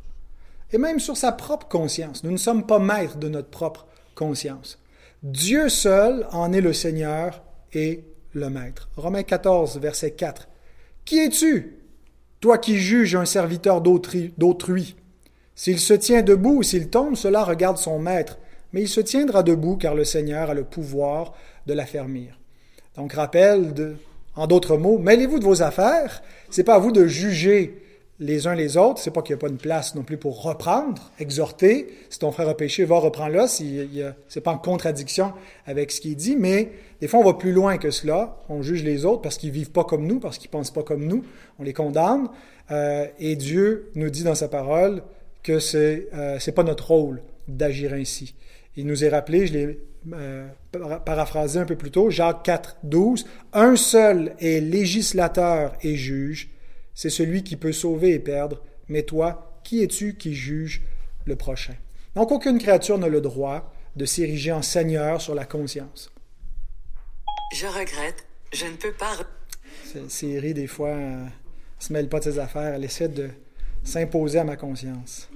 et 0.72 0.78
même 0.78 1.00
sur 1.00 1.18
sa 1.18 1.32
propre 1.32 1.68
conscience. 1.68 2.24
Nous 2.24 2.32
ne 2.32 2.38
sommes 2.38 2.66
pas 2.66 2.80
maîtres 2.80 3.18
de 3.18 3.28
notre 3.28 3.50
propre 3.50 3.86
conscience. 4.16 4.80
Dieu 5.24 5.68
seul 5.68 6.28
en 6.32 6.54
est 6.54 6.62
le 6.62 6.74
Seigneur 6.74 7.44
et 7.74 8.06
le 8.34 8.50
Maître. 8.50 8.90
Romains 8.96 9.24
14, 9.24 9.80
verset 9.80 10.12
4. 10.12 10.48
Qui 11.04 11.20
es-tu, 11.20 11.78
toi 12.40 12.58
qui 12.58 12.78
juges 12.78 13.16
un 13.16 13.26
serviteur 13.26 13.82
d'autrui? 13.82 14.96
S'il 15.56 15.80
se 15.80 15.94
tient 15.94 16.22
debout 16.22 16.58
ou 16.58 16.64
s'il 16.64 16.90
tombe, 16.90 17.16
cela 17.16 17.44
regarde 17.44 17.78
son 17.78 18.00
Maître, 18.00 18.38
mais 18.78 18.84
il 18.84 18.88
se 18.88 19.02
tiendra 19.02 19.42
debout 19.42 19.76
car 19.76 19.96
le 19.96 20.04
Seigneur 20.04 20.52
a 20.52 20.54
le 20.54 20.64
pouvoir 20.64 21.34
de 21.66 21.74
l'affermir. 21.74 22.38
Donc 22.96 23.14
rappel, 23.14 23.74
en 24.36 24.46
d'autres 24.46 24.78
mots, 24.78 25.00
mêlez-vous 25.00 25.40
de 25.40 25.44
vos 25.44 25.64
affaires, 25.64 26.22
c'est 26.52 26.64
pas 26.64 26.76
à 26.76 26.78
vous 26.78 26.92
de 26.92 27.08
juger 27.08 27.82
les 28.20 28.46
uns 28.46 28.54
les 28.54 28.78
autres. 28.78 29.00
C'est 29.00 29.10
pas 29.10 29.24
qu'il 29.24 29.34
n'y 29.34 29.40
a 29.40 29.42
pas 29.42 29.50
une 29.50 29.58
place 29.58 29.96
non 29.96 30.04
plus 30.04 30.18
pour 30.18 30.44
reprendre, 30.44 31.12
exhorter. 31.20 31.88
Si 32.12 32.20
ton 32.20 32.32
frère 32.32 32.50
a 32.50 32.56
péché, 32.56 32.86
va 32.86 33.00
reprendre-le. 33.00 33.48
Si 33.48 33.82
c'est 34.28 34.42
pas 34.42 34.52
en 34.52 34.60
contradiction 34.60 35.34
avec 35.66 35.92
ce 35.92 36.00
qui 36.00 36.12
est 36.12 36.16
dit, 36.16 36.36
mais 36.36 36.70
des 37.02 37.08
fois 37.08 37.20
on 37.20 37.24
va 37.24 37.34
plus 37.34 37.54
loin 37.54 37.80
que 37.80 37.90
cela. 37.90 38.38
On 38.48 38.62
juge 38.62 38.84
les 38.84 39.06
autres 39.06 39.24
parce 39.24 39.40
qu'ils 39.40 39.50
vivent 39.50 39.72
pas 39.72 39.86
comme 39.86 40.06
nous, 40.06 40.20
parce 40.20 40.38
qu'ils 40.38 40.52
pensent 40.52 40.70
pas 40.70 40.84
comme 40.84 41.04
nous. 41.08 41.24
On 41.58 41.64
les 41.64 41.74
condamne. 41.74 42.28
Euh, 42.70 43.08
et 43.20 43.36
Dieu 43.38 43.90
nous 43.96 44.12
dit 44.12 44.24
dans 44.24 44.36
sa 44.36 44.50
parole 44.50 45.02
que 45.42 45.58
c'est 45.58 46.10
euh, 46.14 46.38
c'est 46.38 46.52
pas 46.52 46.62
notre 46.62 46.90
rôle 46.90 47.24
d'agir 47.48 47.94
ainsi. 47.94 48.36
Il 48.78 48.88
nous 48.88 49.04
est 49.04 49.10
rappelé, 49.10 49.48
je 49.48 49.54
l'ai 49.54 49.80
euh, 50.14 50.48
paraphrasé 51.06 51.60
un 51.60 51.66
peu 51.66 51.76
plus 51.76 51.92
tôt, 51.92 52.10
Jacques 52.10 52.44
4, 52.44 52.78
12, 52.84 53.26
un 53.52 53.76
seul 53.76 54.36
est 54.40 54.62
législateur 54.62 55.76
et 55.82 55.98
juge 55.98 56.52
c'est 56.98 57.12
celui 57.12 57.44
qui 57.44 57.58
peut 57.58 57.74
sauver 57.74 58.14
et 58.14 58.20
perdre, 58.20 58.64
mais 58.88 59.04
toi, 59.04 59.62
qui 59.64 59.84
es-tu 59.84 60.16
qui 60.16 60.34
juge 60.34 60.82
le 61.26 61.36
prochain? 61.36 61.76
Donc 62.16 62.32
aucune 62.32 62.58
créature 62.58 62.98
n'a 62.98 63.08
le 63.08 63.22
droit 63.22 63.72
de 63.96 64.04
s'ériger 64.06 64.52
en 64.52 64.64
seigneur 64.64 65.22
sur 65.22 65.36
la 65.36 65.46
conscience. 65.46 66.12
Je 67.54 67.68
regrette, 67.68 68.26
je 68.52 68.66
ne 68.66 68.76
peux 68.78 68.94
pas... 68.94 69.16
Série, 70.10 70.56
des 70.56 70.66
fois, 70.66 70.96
ne 70.96 71.26
euh, 71.26 71.30
se 71.78 71.94
mêle 71.94 72.10
pas 72.10 72.18
de 72.18 72.24
ses 72.24 72.40
affaires, 72.40 72.74
elle 72.74 72.84
essaie 72.84 73.10
de 73.10 73.30
s'imposer 73.84 74.40
à 74.40 74.44
ma 74.44 74.56
conscience. 74.56 75.30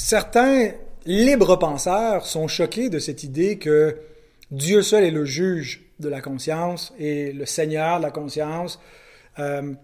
Certains 0.00 0.70
libres 1.06 1.56
penseurs 1.56 2.24
sont 2.24 2.46
choqués 2.46 2.88
de 2.88 3.00
cette 3.00 3.24
idée 3.24 3.58
que 3.58 3.96
Dieu 4.52 4.80
seul 4.80 5.02
est 5.02 5.10
le 5.10 5.24
juge 5.24 5.86
de 5.98 6.08
la 6.08 6.20
conscience 6.20 6.94
et 7.00 7.32
le 7.32 7.44
Seigneur 7.46 7.98
de 7.98 8.04
la 8.04 8.12
conscience, 8.12 8.78
euh, 9.40 9.74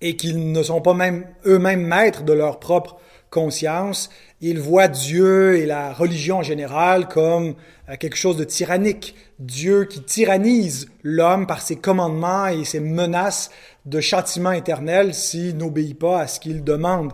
et 0.00 0.16
qu'ils 0.16 0.50
ne 0.50 0.62
sont 0.64 0.80
pas 0.80 0.94
même 0.94 1.26
eux-mêmes 1.46 1.86
maîtres 1.86 2.24
de 2.24 2.32
leur 2.32 2.58
propre 2.58 2.96
conscience. 3.30 4.10
Ils 4.40 4.58
voient 4.58 4.88
Dieu 4.88 5.56
et 5.56 5.64
la 5.64 5.92
religion 5.92 6.38
en 6.38 6.42
général 6.42 7.06
comme 7.06 7.54
euh, 7.88 7.94
quelque 8.00 8.16
chose 8.16 8.36
de 8.36 8.44
tyrannique. 8.44 9.14
Dieu 9.38 9.84
qui 9.84 10.02
tyrannise 10.02 10.88
l'homme 11.04 11.46
par 11.46 11.62
ses 11.62 11.76
commandements 11.76 12.48
et 12.48 12.64
ses 12.64 12.80
menaces 12.80 13.52
de 13.84 14.00
châtiment 14.00 14.50
éternel 14.50 15.14
s'il 15.14 15.56
n'obéit 15.56 15.96
pas 15.96 16.22
à 16.22 16.26
ce 16.26 16.40
qu'il 16.40 16.64
demande. 16.64 17.12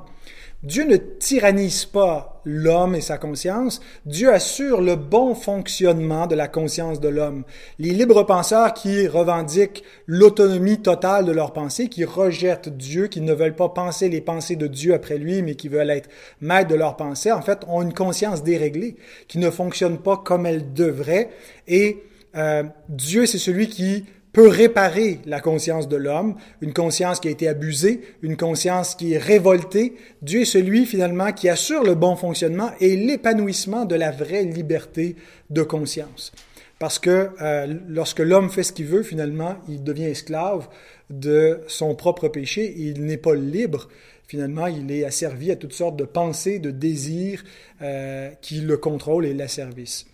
Dieu 0.62 0.84
ne 0.84 0.96
tyrannise 0.96 1.86
pas 1.86 2.40
l'homme 2.44 2.94
et 2.94 3.00
sa 3.00 3.18
conscience, 3.18 3.80
Dieu 4.06 4.32
assure 4.32 4.80
le 4.80 4.94
bon 4.94 5.34
fonctionnement 5.34 6.28
de 6.28 6.36
la 6.36 6.46
conscience 6.46 7.00
de 7.00 7.08
l'homme. 7.08 7.42
Les 7.80 7.90
libres 7.90 8.22
penseurs 8.22 8.72
qui 8.72 9.08
revendiquent 9.08 9.82
l'autonomie 10.06 10.80
totale 10.80 11.24
de 11.24 11.32
leur 11.32 11.52
pensée, 11.52 11.88
qui 11.88 12.04
rejettent 12.04 12.68
Dieu, 12.68 13.08
qui 13.08 13.20
ne 13.20 13.32
veulent 13.32 13.56
pas 13.56 13.70
penser 13.70 14.08
les 14.08 14.20
pensées 14.20 14.54
de 14.54 14.68
Dieu 14.68 14.94
après 14.94 15.18
lui, 15.18 15.42
mais 15.42 15.56
qui 15.56 15.66
veulent 15.66 15.90
être 15.90 16.08
maîtres 16.40 16.70
de 16.70 16.76
leur 16.76 16.96
pensée, 16.96 17.32
en 17.32 17.42
fait, 17.42 17.64
ont 17.66 17.82
une 17.82 17.94
conscience 17.94 18.44
déréglée, 18.44 18.94
qui 19.26 19.38
ne 19.38 19.50
fonctionne 19.50 19.98
pas 19.98 20.16
comme 20.16 20.46
elle 20.46 20.72
devrait. 20.72 21.30
Et 21.66 22.04
euh, 22.36 22.62
Dieu, 22.88 23.26
c'est 23.26 23.38
celui 23.38 23.66
qui 23.66 24.04
peut 24.32 24.48
réparer 24.48 25.20
la 25.26 25.40
conscience 25.40 25.88
de 25.88 25.96
l'homme, 25.96 26.36
une 26.60 26.72
conscience 26.72 27.20
qui 27.20 27.28
a 27.28 27.30
été 27.30 27.48
abusée, 27.48 28.00
une 28.22 28.36
conscience 28.36 28.94
qui 28.94 29.12
est 29.12 29.18
révoltée. 29.18 29.94
Dieu 30.22 30.42
est 30.42 30.46
celui 30.46 30.86
finalement 30.86 31.32
qui 31.32 31.48
assure 31.48 31.84
le 31.84 31.94
bon 31.94 32.16
fonctionnement 32.16 32.70
et 32.80 32.96
l'épanouissement 32.96 33.84
de 33.84 33.94
la 33.94 34.10
vraie 34.10 34.44
liberté 34.44 35.16
de 35.50 35.62
conscience. 35.62 36.32
Parce 36.78 36.98
que 36.98 37.28
euh, 37.40 37.74
lorsque 37.88 38.18
l'homme 38.18 38.50
fait 38.50 38.62
ce 38.64 38.72
qu'il 38.72 38.86
veut, 38.86 39.02
finalement, 39.02 39.56
il 39.68 39.84
devient 39.84 40.06
esclave 40.06 40.68
de 41.10 41.60
son 41.68 41.94
propre 41.94 42.28
péché, 42.28 42.74
il 42.76 43.04
n'est 43.04 43.18
pas 43.18 43.34
libre. 43.34 43.88
Finalement, 44.26 44.66
il 44.66 44.90
est 44.90 45.04
asservi 45.04 45.50
à 45.50 45.56
toutes 45.56 45.74
sortes 45.74 45.96
de 45.96 46.04
pensées, 46.04 46.58
de 46.58 46.70
désirs 46.70 47.44
euh, 47.82 48.30
qui 48.40 48.62
le 48.62 48.78
contrôlent 48.78 49.26
et 49.26 49.34
l'asservissent. 49.34 50.06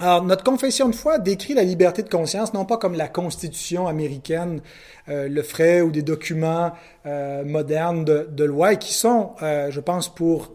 Alors, 0.00 0.24
notre 0.24 0.42
confession 0.42 0.88
de 0.88 0.94
foi 0.94 1.20
décrit 1.20 1.54
la 1.54 1.62
liberté 1.62 2.02
de 2.02 2.08
conscience 2.08 2.52
non 2.52 2.64
pas 2.64 2.78
comme 2.78 2.94
la 2.94 3.06
Constitution 3.06 3.86
américaine 3.86 4.60
euh, 5.08 5.28
le 5.28 5.42
ferait 5.42 5.82
ou 5.82 5.92
des 5.92 6.02
documents 6.02 6.72
euh, 7.06 7.44
modernes 7.44 8.04
de, 8.04 8.44
loi 8.44 8.72
et 8.72 8.76
qui 8.76 8.92
sont, 8.92 9.30
euh, 9.42 9.70
je 9.70 9.78
pense, 9.78 10.12
pour 10.12 10.54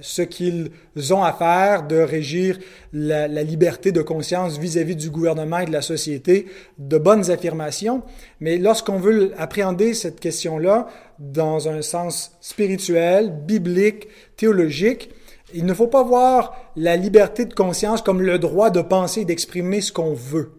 ce 0.00 0.22
qu'ils 0.22 0.72
ont 1.10 1.22
à 1.22 1.32
faire 1.32 1.86
de 1.86 2.00
régir 2.00 2.58
la, 2.92 3.28
liberté 3.28 3.92
de 3.92 4.02
conscience 4.02 4.58
vis-à-vis 4.58 4.96
du 4.96 5.08
gouvernement 5.08 5.60
et 5.60 5.66
de 5.66 5.72
la 5.72 5.82
société, 5.82 6.46
de 6.78 6.98
bonnes 6.98 7.30
affirmations. 7.30 8.02
Mais 8.40 8.58
lorsqu'on 8.58 8.98
veut 8.98 9.32
appréhender 9.38 9.94
cette 9.94 10.18
question-là 10.18 10.88
dans 11.20 11.68
un 11.68 11.82
sens 11.82 12.36
spirituel, 12.40 13.30
biblique, 13.46 14.08
théologique, 14.36 15.10
il 15.54 15.66
ne 15.66 15.74
faut 15.74 15.86
pas 15.86 16.02
voir 16.02 16.54
la 16.76 16.96
liberté 16.96 17.44
de 17.44 17.54
conscience 17.54 18.02
comme 18.02 18.22
le 18.22 18.38
droit 18.38 18.70
de 18.70 18.80
penser 18.80 19.22
et 19.22 19.24
d'exprimer 19.24 19.80
ce 19.80 19.92
qu'on 19.92 20.14
veut, 20.14 20.52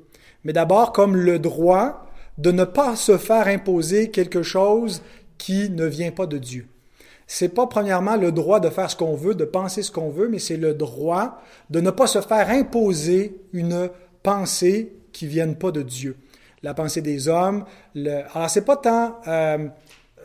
mais 0.44 0.54
d'abord 0.54 0.92
comme 0.92 1.16
le 1.16 1.40
droit 1.40 2.06
de 2.38 2.52
ne 2.52 2.64
pas 2.64 2.96
se 2.96 3.18
faire 3.18 3.48
imposer 3.48 4.10
quelque 4.10 4.44
chose 4.44 5.02
qui 5.38 5.70
ne 5.70 5.86
vient 5.86 6.12
pas 6.12 6.26
de 6.26 6.38
Dieu. 6.38 6.68
C'est 7.28 7.50
pas 7.50 7.68
premièrement 7.68 8.18
le 8.18 8.32
droit 8.32 8.60
de 8.60 8.70
faire 8.70 8.92
ce 8.92 8.96
qu'on 8.96 9.16
veut, 9.16 9.36
de 9.36 9.46
penser 9.46 9.84
ce 9.84 9.92
qu'on 9.92 10.10
veut, 10.10 10.28
mais 10.28 10.40
c'est 10.40 10.58
le 10.58 10.74
droit 10.74 11.42
de 11.70 11.80
ne 11.80 11.90
pas 11.90 12.08
se 12.08 12.20
faire 12.20 12.50
imposer 12.50 13.38
une 13.54 13.90
pensée 14.22 14.94
qui 15.14 15.28
vienne 15.28 15.56
pas 15.56 15.72
de 15.72 15.82
Dieu. 15.82 16.18
La 16.64 16.74
pensée 16.74 17.02
des 17.02 17.28
hommes. 17.28 17.64
Le... 17.96 18.24
Alors 18.36 18.50
c'est 18.50 18.66
pas 18.66 18.78
tant 18.78 19.20
euh, 19.28 19.68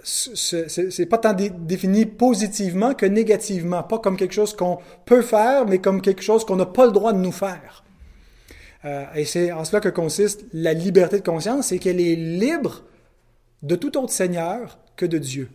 c'est 0.07 1.07
pas 1.07 1.19
tant 1.19 1.33
défini 1.35 2.07
positivement 2.07 2.95
que 2.95 3.07
négativement, 3.07 3.83
pas 3.83 3.99
comme 3.99 4.17
quelque 4.17 4.35
chose 4.35 4.55
qu'on 4.55 4.79
peut 5.05 5.23
faire, 5.23 5.67
mais 5.67 5.79
comme 5.79 6.01
quelque 6.01 6.23
chose 6.23 6.45
qu'on 6.45 6.55
n'a 6.55 6.67
pas 6.67 6.87
le 6.87 6.93
droit 6.93 7.13
de 7.13 7.19
nous 7.19 7.33
faire. 7.33 7.85
Euh, 8.85 9.05
et 9.17 9.25
c'est 9.25 9.51
en 9.51 9.65
cela 9.65 9.81
que 9.81 9.89
consiste 9.89 10.45
la 10.53 10.75
liberté 10.75 11.19
de 11.19 11.25
conscience, 11.25 11.69
c'est 11.69 11.79
qu'elle 11.79 12.01
est 12.01 12.15
libre 12.15 12.85
de 13.63 13.75
tout 13.75 13.99
autre 13.99 14.13
Seigneur 14.13 14.79
que 14.95 15.07
de 15.07 15.19
Dieu. 15.19 15.49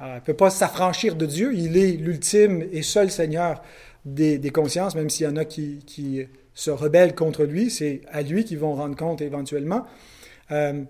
elle 0.00 0.14
ne 0.14 0.20
peut 0.20 0.34
pas 0.34 0.48
s'affranchir 0.48 1.14
de 1.14 1.26
Dieu, 1.26 1.52
il 1.54 1.76
est 1.76 1.92
l'ultime 1.92 2.64
et 2.72 2.80
seul 2.80 3.10
Seigneur 3.10 3.62
des, 4.06 4.38
des 4.38 4.50
consciences, 4.50 4.94
même 4.94 5.10
s'il 5.10 5.26
y 5.26 5.28
en 5.28 5.36
a 5.36 5.44
qui, 5.44 5.84
qui, 5.86 6.26
se 6.52 6.70
rebellent 6.70 7.14
contre 7.14 7.44
lui, 7.44 7.70
c'est 7.70 8.02
à 8.10 8.22
lui 8.22 8.44
qu'ils 8.44 8.58
vont 8.58 8.74
rendre 8.74 8.96
compte 8.96 9.22
éventuellement. 9.22 9.86
Euh, 10.50 10.82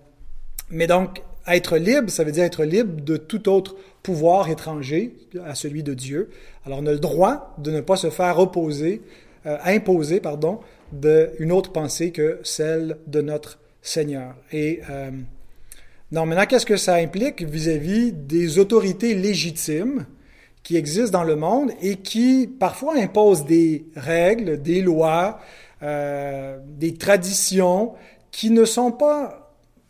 mais 0.69 0.87
donc, 0.87 1.21
être 1.47 1.77
libre, 1.77 2.09
ça 2.09 2.23
veut 2.23 2.31
dire 2.31 2.43
être 2.43 2.63
libre 2.63 3.01
de 3.01 3.17
tout 3.17 3.49
autre 3.49 3.75
pouvoir 4.03 4.49
étranger 4.49 5.13
à 5.45 5.55
celui 5.55 5.83
de 5.83 5.93
Dieu. 5.93 6.29
Alors 6.65 6.79
on 6.81 6.85
a 6.85 6.91
le 6.91 6.99
droit 6.99 7.55
de 7.57 7.71
ne 7.71 7.81
pas 7.81 7.95
se 7.95 8.09
faire 8.09 8.39
opposer, 8.39 9.01
euh, 9.45 9.57
imposer, 9.63 10.19
pardon, 10.19 10.59
d'une 10.91 11.51
autre 11.51 11.71
pensée 11.71 12.11
que 12.11 12.39
celle 12.43 12.97
de 13.07 13.21
notre 13.21 13.59
Seigneur. 13.81 14.35
Et 14.51 14.81
euh, 14.89 15.11
non, 16.11 16.25
maintenant, 16.25 16.45
qu'est-ce 16.45 16.65
que 16.65 16.77
ça 16.77 16.95
implique 16.95 17.43
vis-à-vis 17.43 18.11
des 18.11 18.59
autorités 18.59 19.15
légitimes 19.15 20.05
qui 20.63 20.75
existent 20.75 21.19
dans 21.19 21.23
le 21.23 21.35
monde 21.35 21.71
et 21.81 21.97
qui 21.97 22.47
parfois 22.59 22.95
imposent 22.97 23.45
des 23.45 23.85
règles, 23.95 24.61
des 24.61 24.81
lois, 24.81 25.39
euh, 25.81 26.59
des 26.77 26.93
traditions 26.93 27.93
qui 28.29 28.51
ne 28.51 28.65
sont 28.65 28.91
pas 28.91 29.40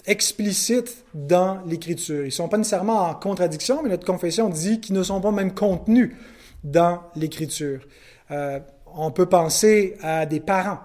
explicites 0.06 1.06
dans 1.14 1.62
l'Écriture. 1.66 2.22
Ils 2.22 2.26
ne 2.26 2.30
sont 2.30 2.48
pas 2.48 2.58
nécessairement 2.58 3.10
en 3.10 3.14
contradiction, 3.16 3.82
mais 3.84 3.90
notre 3.90 4.06
confession 4.06 4.50
dit 4.50 4.80
qu'ils 4.80 4.96
ne 4.96 5.04
sont 5.04 5.22
pas 5.22 5.32
même 5.32 5.54
contenus 5.54 6.16
dans 6.64 7.02
l'Écriture. 7.16 7.82
Euh, 8.32 8.60
on 8.94 9.12
peut 9.12 9.28
penser 9.28 9.96
à 10.02 10.26
des 10.26 10.40
parents 10.40 10.80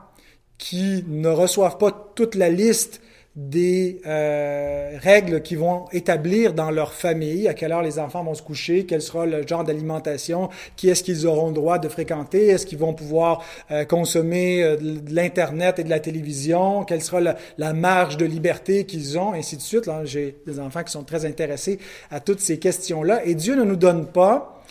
qui 0.58 1.04
ne 1.06 1.28
reçoivent 1.28 1.78
pas 1.78 2.12
toute 2.14 2.34
la 2.34 2.48
liste 2.48 3.00
des 3.36 4.00
euh, 4.06 4.96
règles 4.98 5.42
qui 5.42 5.56
vont 5.56 5.84
établir 5.92 6.54
dans 6.54 6.70
leur 6.70 6.94
famille, 6.94 7.48
à 7.48 7.54
quelle 7.54 7.70
heure 7.70 7.82
les 7.82 7.98
enfants 7.98 8.24
vont 8.24 8.34
se 8.34 8.42
coucher, 8.42 8.86
quel 8.86 9.02
sera 9.02 9.26
le 9.26 9.46
genre 9.46 9.62
d'alimentation, 9.62 10.48
qui 10.74 10.88
est-ce 10.88 11.04
qu'ils 11.04 11.26
auront 11.26 11.48
le 11.48 11.54
droit 11.54 11.78
de 11.78 11.88
fréquenter, 11.88 12.46
est-ce 12.46 12.64
qu'ils 12.64 12.78
vont 12.78 12.94
pouvoir 12.94 13.44
euh, 13.70 13.84
consommer 13.84 14.62
euh, 14.62 14.76
de 14.76 15.14
l'Internet 15.14 15.78
et 15.78 15.84
de 15.84 15.90
la 15.90 16.00
télévision, 16.00 16.84
quelle 16.84 17.02
sera 17.02 17.20
la, 17.20 17.72
marge 17.74 18.16
de 18.16 18.24
liberté 18.24 18.86
qu'ils 18.86 19.18
ont, 19.18 19.34
ainsi 19.34 19.56
de 19.56 19.62
suite. 19.62 19.84
J'ai 20.04 20.36
des 20.46 20.58
enfants 20.58 20.82
qui 20.82 20.92
sont 20.92 21.04
très 21.04 21.26
intéressés 21.26 21.78
à 22.10 22.20
toutes 22.20 22.40
ces 22.40 22.58
questions-là. 22.58 23.26
Et 23.26 23.34
Dieu 23.34 23.54
ne 23.54 23.64
nous 23.64 23.76
donne 23.76 24.06
pas 24.06 24.62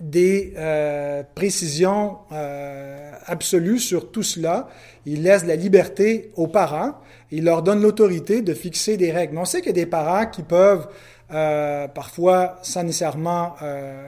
des 0.00 0.54
euh, 0.56 1.22
précisions 1.34 2.18
euh, 2.32 3.12
absolues 3.26 3.78
sur 3.78 4.10
tout 4.10 4.22
cela. 4.22 4.68
Il 5.06 5.22
laisse 5.22 5.44
la 5.44 5.56
liberté 5.56 6.30
aux 6.36 6.48
parents. 6.48 6.94
Il 7.30 7.44
leur 7.44 7.62
donne 7.62 7.80
l'autorité 7.82 8.42
de 8.42 8.54
fixer 8.54 8.96
des 8.96 9.12
règles. 9.12 9.34
Mais 9.34 9.40
on 9.40 9.44
sait 9.44 9.58
qu'il 9.58 9.68
y 9.68 9.80
a 9.80 9.84
des 9.84 9.86
parents 9.86 10.26
qui 10.26 10.42
peuvent 10.42 10.88
euh, 11.32 11.86
parfois, 11.86 12.58
sans 12.62 12.82
nécessairement 12.82 13.54
euh, 13.62 14.04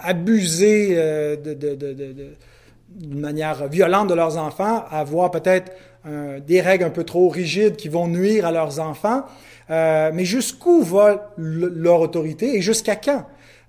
abuser 0.00 0.92
euh, 0.92 1.36
de, 1.36 1.52
de, 1.52 1.74
de, 1.74 1.92
de, 1.92 2.14
d'une 2.88 3.20
manière 3.20 3.68
violente 3.68 4.08
de 4.08 4.14
leurs 4.14 4.38
enfants, 4.38 4.84
avoir 4.90 5.30
peut-être 5.30 5.72
des 6.44 6.60
règles 6.60 6.82
un 6.82 6.90
peu 6.90 7.04
trop 7.04 7.28
rigides 7.28 7.76
qui 7.76 7.88
vont 7.88 8.08
nuire 8.08 8.44
à 8.44 8.50
leurs 8.50 8.80
enfants. 8.80 9.22
Mais 9.72 10.24
jusqu'où 10.24 10.82
va 10.82 11.32
leur 11.36 12.00
autorité 12.00 12.56
et 12.56 12.60
jusqu'à 12.62 12.96
quand? 12.96 13.24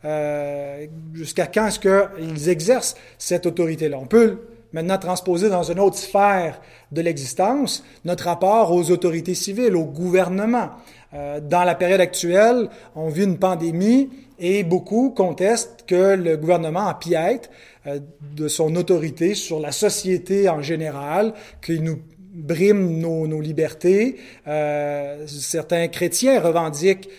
Euh, 0.05 0.86
jusqu'à 1.13 1.48
quand 1.48 1.67
est-ce 1.67 1.79
qu'ils 1.79 2.50
exercent 2.50 2.95
cette 3.17 3.45
autorité-là? 3.45 3.98
On 3.98 4.05
peut 4.05 4.39
maintenant 4.74 4.98
transposer 4.98 5.50
dans 5.50 5.63
une 5.63 5.79
autre 5.79 5.98
sphère 5.98 6.60
de 6.91 7.01
l'existence 7.01 7.86
notre 8.03 8.25
rapport 8.25 8.74
aux 8.74 8.91
autorités 8.91 9.36
civiles, 9.36 9.75
au 9.75 9.86
gouvernement. 9.86 10.72
Euh, 11.13 11.39
dans 11.39 11.63
la 11.63 11.75
période 11.75 12.01
actuelle, 12.01 12.69
on 12.95 13.07
vit 13.07 13.24
une 13.24 13.38
pandémie 13.38 14.10
et 14.39 14.63
beaucoup 14.63 15.12
contestent 15.12 15.86
que 15.88 16.15
le 16.15 16.36
gouvernement 16.36 16.88
empiète 16.88 17.50
euh, 17.88 18.00
de 18.36 18.50
son 18.50 18.75
autorité 18.75 19.36
sur 19.36 19.62
la 19.62 19.72
société 19.72 20.50
en 20.50 20.62
général, 20.62 21.33
qu'il 21.63 21.81
nous 21.83 22.00
brime 22.34 23.00
nos, 23.00 23.28
nos 23.28 23.40
libertés. 23.40 24.18
Euh, 24.48 25.25
certains 25.28 25.88
chrétiens 25.88 26.42
revendiquent, 26.42 27.10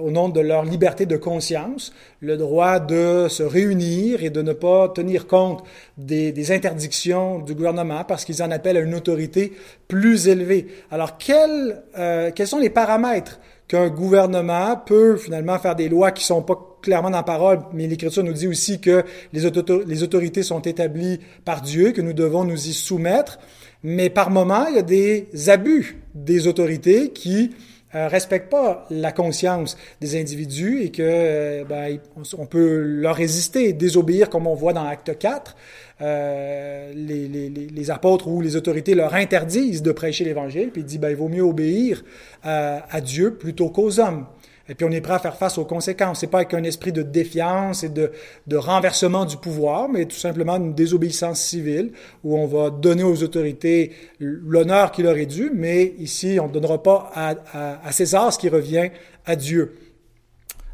au 0.00 0.10
nom 0.10 0.28
de 0.28 0.40
leur 0.40 0.64
liberté 0.64 1.06
de 1.06 1.16
conscience, 1.16 1.92
le 2.20 2.36
droit 2.36 2.80
de 2.80 3.26
se 3.28 3.42
réunir 3.42 4.22
et 4.22 4.30
de 4.30 4.42
ne 4.42 4.52
pas 4.52 4.88
tenir 4.90 5.26
compte 5.26 5.64
des, 5.96 6.32
des 6.32 6.52
interdictions 6.52 7.38
du 7.38 7.54
gouvernement 7.54 8.04
parce 8.04 8.24
qu'ils 8.24 8.42
en 8.42 8.50
appellent 8.50 8.76
à 8.76 8.80
une 8.80 8.94
autorité 8.94 9.52
plus 9.88 10.28
élevée. 10.28 10.68
Alors, 10.90 11.18
quels, 11.18 11.82
euh, 11.98 12.30
quels 12.34 12.46
sont 12.46 12.58
les 12.58 12.70
paramètres 12.70 13.40
qu'un 13.68 13.88
gouvernement 13.88 14.76
peut 14.76 15.16
finalement 15.16 15.58
faire 15.58 15.76
des 15.76 15.88
lois 15.88 16.10
qui 16.10 16.24
sont 16.24 16.42
pas 16.42 16.58
clairement 16.80 17.10
dans 17.10 17.18
la 17.18 17.22
parole, 17.22 17.60
mais 17.72 17.86
l'Écriture 17.86 18.22
nous 18.22 18.32
dit 18.32 18.46
aussi 18.46 18.80
que 18.80 19.04
les 19.32 20.02
autorités 20.02 20.42
sont 20.42 20.60
établies 20.60 21.20
par 21.44 21.60
Dieu, 21.60 21.92
que 21.92 22.00
nous 22.00 22.12
devons 22.12 22.44
nous 22.44 22.68
y 22.68 22.72
soumettre? 22.72 23.38
Mais 23.82 24.10
par 24.10 24.30
moment, 24.30 24.66
il 24.66 24.76
y 24.76 24.78
a 24.78 24.82
des 24.82 25.28
abus 25.48 25.96
des 26.14 26.46
autorités 26.46 27.10
qui 27.10 27.50
euh, 27.94 28.06
respectent 28.08 28.50
pas 28.50 28.86
la 28.90 29.12
conscience 29.12 29.78
des 30.02 30.20
individus 30.20 30.82
et 30.82 30.90
que 30.90 31.02
euh, 31.02 31.64
ben, 31.64 31.98
on 32.36 32.44
peut 32.44 32.82
leur 32.82 33.16
résister 33.16 33.70
et 33.70 33.72
désobéir 33.72 34.28
comme 34.28 34.46
on 34.46 34.54
voit 34.54 34.74
dans 34.74 34.84
Acte 34.84 35.16
4. 35.16 35.56
Euh, 36.02 36.92
les, 36.94 37.90
apôtres 37.90 38.28
ou 38.28 38.42
les 38.42 38.56
autorités 38.56 38.94
leur 38.94 39.14
interdisent 39.14 39.82
de 39.82 39.92
prêcher 39.92 40.24
l'Évangile, 40.24 40.68
puis 40.70 40.82
il 40.82 40.84
dit 40.84 40.98
ben, 40.98 41.08
il 41.08 41.16
vaut 41.16 41.28
mieux 41.28 41.42
obéir 41.42 42.04
à 42.42 43.00
Dieu 43.00 43.34
plutôt 43.34 43.70
qu'aux 43.70 43.98
hommes. 43.98 44.26
Et 44.68 44.74
puis 44.74 44.84
on 44.86 44.90
est 44.90 45.00
prêt 45.00 45.14
à 45.14 45.18
faire 45.18 45.36
face 45.36 45.56
aux 45.56 45.64
conséquences. 45.64 46.20
C'est 46.20 46.26
pas 46.26 46.38
avec 46.38 46.52
un 46.52 46.62
esprit 46.62 46.92
de 46.92 47.02
défiance 47.02 47.84
et 47.84 47.88
de, 47.88 48.12
de 48.46 48.56
renversement 48.56 49.24
du 49.24 49.38
pouvoir, 49.38 49.88
mais 49.88 50.04
tout 50.04 50.16
simplement 50.16 50.56
une 50.56 50.74
désobéissance 50.74 51.40
civile 51.40 51.92
où 52.22 52.36
on 52.36 52.46
va 52.46 52.70
donner 52.70 53.02
aux 53.02 53.22
autorités 53.22 53.92
l'honneur 54.18 54.92
qui 54.92 55.02
leur 55.02 55.16
est 55.16 55.26
dû, 55.26 55.50
mais 55.54 55.94
ici 55.98 56.38
on 56.40 56.48
ne 56.48 56.52
donnera 56.52 56.82
pas 56.82 57.10
à, 57.14 57.34
à, 57.52 57.86
à, 57.86 57.92
César 57.92 58.32
ce 58.32 58.38
qui 58.38 58.50
revient 58.50 58.90
à 59.24 59.36
Dieu. 59.36 59.74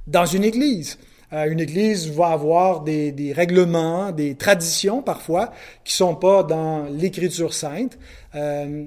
Dans 0.09 0.27
une 0.27 0.43
église, 0.43 0.99
euh, 1.33 1.45
une 1.49 1.61
église 1.61 2.11
va 2.11 2.29
avoir 2.29 2.83
des, 2.83 3.13
des, 3.13 3.33
règlements, 3.33 4.11
des 4.11 4.35
traditions 4.35 5.03
parfois 5.03 5.53
qui 5.85 5.95
sont 5.95 6.17
pas 6.17 6.43
dans 6.43 6.85
l'Écriture 6.91 7.55
sainte. 7.55 7.97
Euh, 8.35 8.87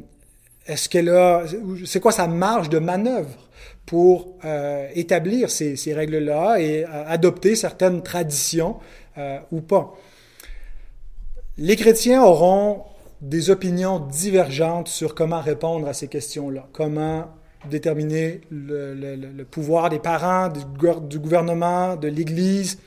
est-ce 0.66 0.90
qu'elle 0.90 1.10
a, 1.10 1.46
c'est 1.86 2.02
quoi 2.02 2.12
sa 2.12 2.28
marge 2.28 2.70
de 2.70 2.80
manœuvre? 2.80 3.47
Pour 3.88 4.36
euh, 4.44 4.90
établir 4.96 5.50
ces, 5.50 5.94
règles-là 5.94 6.58
et 6.60 6.84
euh, 6.84 6.88
adopter 7.08 7.56
certaines 7.56 8.04
traditions 8.04 8.76
euh, 9.18 9.40
ou 9.52 9.62
pas. 9.62 9.96
Les 11.58 11.78
chrétiens 11.78 12.22
auront 12.22 12.84
des 13.22 13.50
opinions 13.50 14.00
divergentes 14.00 14.90
sur 14.90 15.16
comment 15.16 15.40
répondre 15.40 15.88
à 15.88 15.94
ces 15.94 16.10
questions-là, 16.10 16.68
comment 16.74 17.30
déterminer 17.72 18.42
le, 18.52 19.44
pouvoir 19.44 19.90
des 19.90 20.00
parents, 20.00 20.50
du, 20.50 21.20
gouvernement, 21.20 21.96
de 21.96 22.08
l'Église. 22.08 22.78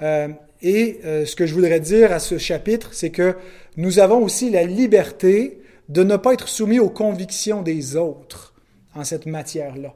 Et 0.00 1.00
ce 1.02 1.36
que 1.36 1.46
je 1.46 1.54
voudrais 1.54 1.78
dire 1.78 2.10
à 2.10 2.18
ce 2.18 2.36
chapitre, 2.36 2.92
c'est 2.92 3.10
que 3.10 3.36
nous 3.76 4.00
avons 4.00 4.18
aussi 4.18 4.50
la 4.50 4.64
liberté 4.64 5.62
de 5.88 6.02
ne 6.02 6.16
pas 6.16 6.32
être 6.32 6.48
soumis 6.48 6.80
aux 6.80 6.90
convictions 6.90 7.62
des 7.62 7.94
autres 7.94 8.54
en 8.96 9.04
cette 9.04 9.26
matière-là. 9.26 9.94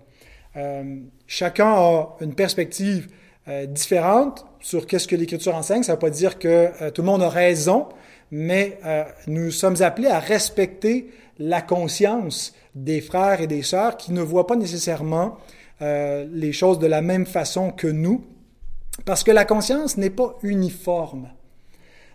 Euh, 0.56 1.00
chacun 1.26 1.72
a 1.72 2.16
une 2.20 2.34
perspective 2.34 3.08
euh, 3.48 3.66
différente 3.66 4.46
sur 4.60 4.86
qu'est-ce 4.86 5.08
que 5.08 5.16
l'Écriture 5.16 5.54
enseigne. 5.54 5.82
Ça 5.82 5.92
ne 5.92 5.96
veut 5.96 6.00
pas 6.00 6.10
dire 6.10 6.38
que 6.38 6.70
euh, 6.80 6.90
tout 6.90 7.02
le 7.02 7.06
monde 7.06 7.22
a 7.22 7.28
raison, 7.28 7.88
mais 8.30 8.78
nous 9.26 9.50
sommes 9.50 9.82
appelés 9.82 10.08
à 10.08 10.18
respecter 10.18 11.10
la 11.38 11.60
conscience 11.60 12.54
des 12.74 13.02
frères 13.02 13.42
et 13.42 13.46
des 13.46 13.62
sœurs 13.62 13.98
qui 13.98 14.12
ne 14.12 14.22
voient 14.22 14.46
pas 14.46 14.56
nécessairement 14.56 15.36
les 15.80 16.52
choses 16.52 16.78
de 16.78 16.86
la 16.86 17.02
même 17.02 17.26
façon 17.26 17.72
que 17.72 17.88
nous, 17.88 18.24
parce 19.04 19.22
que 19.22 19.32
la 19.32 19.44
conscience 19.44 19.98
n'est 19.98 20.08
pas 20.08 20.38
uniforme. 20.42 21.28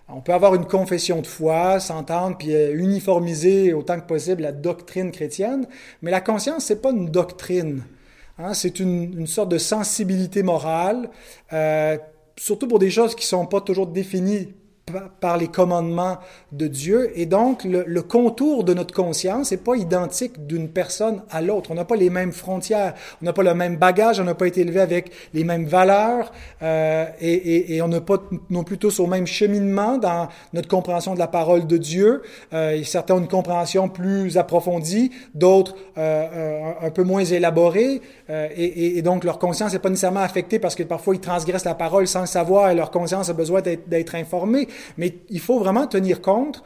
On 0.09 0.21
peut 0.21 0.33
avoir 0.33 0.55
une 0.55 0.65
confession 0.65 1.21
de 1.21 1.27
foi, 1.27 1.79
s'entendre, 1.79 2.35
puis 2.35 2.51
uniformiser 2.51 3.73
autant 3.73 3.99
que 3.99 4.07
possible 4.07 4.41
la 4.41 4.53
doctrine 4.53 5.11
chrétienne, 5.11 5.67
mais 6.01 6.09
la 6.09 6.21
conscience, 6.21 6.65
c'est 6.65 6.81
pas 6.81 6.89
une 6.89 7.11
doctrine. 7.11 7.83
Hein, 8.39 8.53
c'est 8.53 8.79
une, 8.79 9.19
une, 9.19 9.27
sorte 9.27 9.49
de 9.49 9.57
sensibilité 9.57 10.43
morale, 10.43 11.09
euh, 11.53 11.97
surtout 12.37 12.67
pour 12.67 12.77
des 12.77 12.91
choses 12.91 13.15
qui 13.15 13.25
sont 13.25 13.47
pas 13.47 13.61
toujours 13.61 13.87
définies 13.87 14.53
par 15.19 15.37
les 15.37 15.49
commandements 15.49 16.17
de 16.53 16.67
Dieu. 16.67 17.11
Et 17.15 17.25
donc, 17.25 17.65
le, 17.65 17.83
le 17.85 18.01
contour 18.01 18.63
de 18.63 18.73
notre 18.73 18.93
conscience 18.93 19.51
n'est 19.51 19.57
pas 19.57 19.75
identique 19.75 20.47
d'une 20.47 20.69
personne 20.69 21.23
à 21.29 21.41
l'autre. 21.41 21.71
On 21.71 21.75
n'a 21.75 21.83
pas 21.83 21.97
les 21.97 22.09
mêmes 22.09 22.31
frontières, 22.31 22.93
on 23.21 23.25
n'a 23.25 23.33
pas 23.33 23.43
le 23.43 23.53
même 23.53 23.75
bagage, 23.75 24.19
on 24.21 24.23
n'a 24.23 24.33
pas 24.33 24.47
été 24.47 24.61
élevé 24.61 24.79
avec 24.79 25.11
les 25.33 25.43
mêmes 25.43 25.65
valeurs 25.65 26.31
euh, 26.61 27.05
et, 27.19 27.33
et, 27.33 27.75
et, 27.75 27.81
on 27.81 27.89
n'a 27.89 27.99
pas 27.99 28.17
non 28.49 28.63
plus 28.63 28.77
tous 28.77 28.99
au 29.01 29.07
même 29.07 29.27
cheminement 29.27 29.97
dans 29.97 30.29
notre 30.53 30.69
compréhension 30.69 31.13
de 31.13 31.19
la 31.19 31.27
parole 31.27 31.67
de 31.67 31.77
Dieu. 31.77 32.21
Euh, 32.53 32.81
certains 32.83 33.15
ont 33.15 33.19
une 33.19 33.27
compréhension 33.27 33.89
plus 33.89 34.37
approfondie, 34.37 35.11
d'autres 35.35 35.75
euh, 35.97 36.27
euh 36.33 36.71
un 36.81 36.91
peu 36.91 37.03
moins 37.03 37.23
élaborée. 37.23 38.01
Euh, 38.29 38.47
et, 38.55 38.97
et, 38.97 39.01
donc, 39.01 39.23
leur 39.23 39.39
conscience 39.39 39.73
n'est 39.73 39.79
pas 39.79 39.89
nécessairement 39.89 40.19
affectée 40.21 40.59
parce 40.59 40.75
que 40.75 40.83
parfois 40.83 41.15
ils 41.15 41.21
transgressent 41.21 41.65
la 41.65 41.75
parole 41.75 42.07
sans 42.07 42.21
le 42.21 42.27
savoir 42.27 42.69
et 42.69 42.75
leur 42.75 42.91
conscience 42.91 43.29
a 43.29 43.33
besoin 43.33 43.61
d'être 43.61 44.15
informée. 44.15 44.67
Mais 44.97 45.15
il 45.29 45.39
faut 45.39 45.59
vraiment 45.59 45.87
tenir 45.87 46.21
compte 46.21 46.63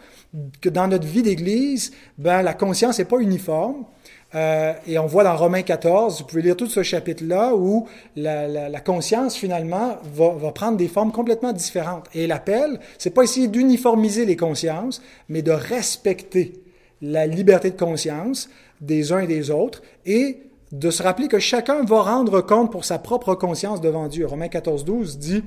que 0.62 0.70
dans 0.70 0.88
notre 0.88 1.08
vie 1.08 1.24
d'Église, 1.24 1.92
ben, 2.18 2.42
la 2.42 2.54
conscience 2.54 3.00
n'est 3.00 3.06
pas 3.06 3.20
uniforme. 3.20 3.86
Euh, 4.34 4.74
et 4.88 4.98
on 4.98 5.08
voit 5.08 5.26
dans 5.26 5.36
Romains 5.36 5.62
14, 5.62 6.20
vous 6.20 6.26
pouvez 6.26 6.42
lire 6.42 6.56
tout 6.56 6.68
ce 6.68 6.84
chapitre-là, 6.84 7.54
où 7.54 7.88
la, 8.16 8.80
conscience, 8.80 9.36
finalement, 9.36 9.98
va, 10.14 10.30
va, 10.30 10.52
prendre 10.52 10.78
des 10.78 10.88
formes 10.88 11.12
complètement 11.12 11.52
différentes. 11.52 12.06
Et 12.14 12.28
l'appel, 12.28 12.80
c'est 12.98 13.10
pas 13.10 13.24
essayer 13.24 13.48
d'uniformiser 13.48 14.26
les 14.26 14.38
consciences, 14.38 15.02
mais 15.28 15.42
de 15.42 15.52
respecter 15.52 16.54
la 17.02 17.28
liberté 17.28 17.72
de 17.72 17.78
conscience 17.78 18.50
des 18.80 19.12
uns 19.12 19.20
et 19.20 19.28
des 19.28 19.52
autres, 19.52 19.82
et 20.06 20.44
de 20.72 20.90
se 20.90 21.04
rappeler 21.04 21.28
que 21.28 21.40
chacun 21.40 21.84
va 21.84 22.02
rendre 22.02 22.42
compte 22.42 22.72
pour 22.72 22.86
sa 22.86 22.98
propre 22.98 23.36
conscience 23.36 23.82
devant 23.82 24.08
Dieu. 24.08 24.26
Romains 24.26 24.48
14, 24.48 24.86
12 24.86 25.20
dit, 25.20 25.44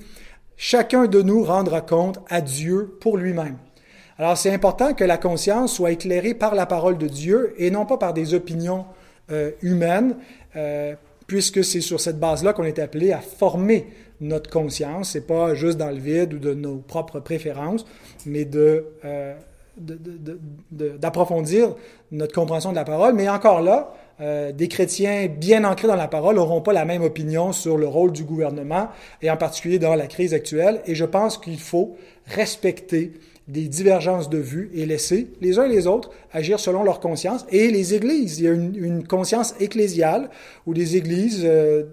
chacun 0.56 1.06
de 1.06 1.22
nous 1.22 1.44
rendra 1.44 1.80
compte 1.80 2.20
à 2.28 2.40
Dieu 2.40 2.96
pour 3.00 3.16
lui-même. 3.16 3.56
Alors 4.18 4.36
c'est 4.36 4.52
important 4.52 4.94
que 4.94 5.04
la 5.04 5.18
conscience 5.18 5.74
soit 5.74 5.90
éclairée 5.90 6.34
par 6.34 6.54
la 6.54 6.66
parole 6.66 6.98
de 6.98 7.08
Dieu 7.08 7.54
et 7.58 7.70
non 7.70 7.84
pas 7.84 7.96
par 7.96 8.14
des 8.14 8.34
opinions 8.34 8.84
euh, 9.32 9.50
humaines, 9.62 10.16
euh, 10.56 10.94
puisque 11.26 11.64
c'est 11.64 11.80
sur 11.80 12.00
cette 12.00 12.20
base-là 12.20 12.52
qu'on 12.52 12.64
est 12.64 12.78
appelé 12.78 13.12
à 13.12 13.18
former 13.18 13.86
notre 14.20 14.50
conscience. 14.50 15.10
C'est 15.10 15.26
pas 15.26 15.54
juste 15.54 15.78
dans 15.78 15.90
le 15.90 15.98
vide 15.98 16.34
ou 16.34 16.38
de 16.38 16.54
nos 16.54 16.76
propres 16.76 17.20
préférences, 17.20 17.84
mais 18.26 18.44
de 18.44 18.84
euh, 19.04 19.34
d'approfondir 20.70 21.74
notre 22.12 22.32
compréhension 22.32 22.70
de 22.70 22.76
la 22.76 22.84
parole, 22.84 23.14
mais 23.14 23.28
encore 23.28 23.60
là, 23.60 23.92
euh, 24.20 24.53
des 24.53 24.68
chrétiens 24.68 25.27
bien 25.27 25.64
ancrés 25.64 25.88
dans 25.88 25.96
la 25.96 26.09
parole 26.09 26.37
n'auront 26.37 26.61
pas 26.61 26.72
la 26.72 26.85
même 26.85 27.03
opinion 27.03 27.53
sur 27.53 27.77
le 27.77 27.87
rôle 27.87 28.12
du 28.12 28.24
gouvernement, 28.24 28.88
et 29.22 29.31
en 29.31 29.37
particulier 29.37 29.79
dans 29.79 29.94
la 29.94 30.07
crise 30.07 30.35
actuelle. 30.35 30.81
Et 30.87 30.94
je 30.94 31.05
pense 31.05 31.38
qu'il 31.38 31.59
faut 31.59 31.96
respecter 32.27 33.12
des 33.48 33.68
divergences 33.68 34.31
de 34.31 34.38
vues 34.38 34.70
et 34.74 34.87
laisser 34.87 35.29
les 35.40 35.59
uns 35.59 35.64
et 35.64 35.68
les 35.68 35.87
autres 35.87 36.11
agir 36.33 36.59
selon 36.59 36.83
leur 36.83 37.00
conscience. 37.00 37.44
Et 37.50 37.70
les 37.70 37.94
églises, 37.94 38.38
il 38.38 38.44
y 38.44 38.48
a 38.48 38.53
une, 38.53 39.07
conscience 39.07 39.55
ecclésiale 39.61 40.31
où 40.66 40.72
les 40.72 40.96
églises 40.96 41.42
euh, 41.44 41.85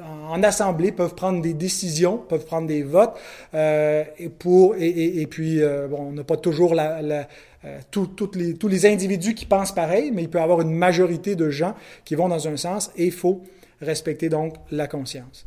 en 0.00 0.42
assemblée 0.42 0.92
peuvent 0.92 1.14
prendre 1.14 1.42
des 1.42 1.52
décisions, 1.52 2.16
peuvent 2.16 2.46
prendre 2.46 2.66
des 2.66 2.82
votes, 2.82 3.14
euh, 3.54 4.04
et, 4.18 4.28
pour, 4.28 4.74
et, 4.78 5.26
puis 5.28 5.62
euh, 5.62 5.88
bon, 5.88 6.08
on 6.08 6.12
n'a 6.12 6.24
pas 6.24 6.36
toujours 6.36 6.74
la, 6.74 7.28
euh, 7.64 7.80
tous 7.90 8.68
les 8.68 8.86
individus 8.86 9.34
qui 9.34 9.46
pensent 9.46 9.74
pareil, 9.74 10.10
mais 10.12 10.22
il 10.22 10.28
peut 10.28 10.38
y 10.38 10.42
avoir 10.42 10.60
une 10.60 10.74
majorité 10.74 11.34
de 11.36 11.48
gens 11.50 11.74
qui 12.04 12.14
vont 12.14 12.28
dans 12.28 12.46
un 12.48 12.56
sens 12.56 12.90
et 12.96 13.06
il 13.06 13.12
faut 13.12 13.42
respecter 13.80 14.28
donc 14.28 14.54
la 14.70 14.86
conscience. 14.86 15.46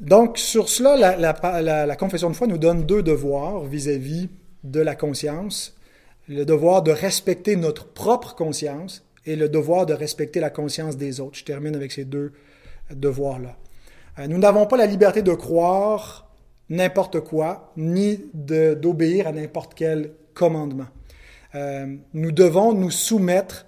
Donc 0.00 0.38
sur 0.38 0.70
cela, 0.70 1.16
la, 1.16 1.96
confession 1.96 2.30
de 2.30 2.34
foi 2.34 2.46
nous 2.46 2.58
donne 2.58 2.84
deux 2.84 3.02
devoirs 3.02 3.64
vis-à-vis 3.64 4.28
de 4.64 4.80
la 4.80 4.94
conscience. 4.94 5.76
Le 6.26 6.44
devoir 6.44 6.82
de 6.82 6.90
respecter 6.90 7.56
notre 7.56 7.86
propre 7.86 8.34
conscience 8.34 9.04
et 9.26 9.36
le 9.36 9.48
devoir 9.48 9.84
de 9.84 9.92
respecter 9.92 10.40
la 10.40 10.48
conscience 10.48 10.96
des 10.96 11.20
autres. 11.20 11.36
Je 11.36 11.44
termine 11.44 11.76
avec 11.76 11.92
ces 11.92 12.04
deux 12.04 12.32
devoirs-là. 12.90 13.56
Euh, 14.18 14.26
nous 14.26 14.38
n'avons 14.38 14.66
pas 14.66 14.78
la 14.78 14.86
liberté 14.86 15.22
de 15.22 15.34
croire 15.34 16.29
n'importe 16.70 17.20
quoi, 17.20 17.72
ni 17.76 18.30
d'obéir 18.32 19.26
à 19.26 19.32
n'importe 19.32 19.74
quel 19.74 20.12
commandement. 20.32 20.86
Euh, 21.54 21.96
nous 22.14 22.32
devons 22.32 22.72
nous 22.72 22.92
soumettre 22.92 23.66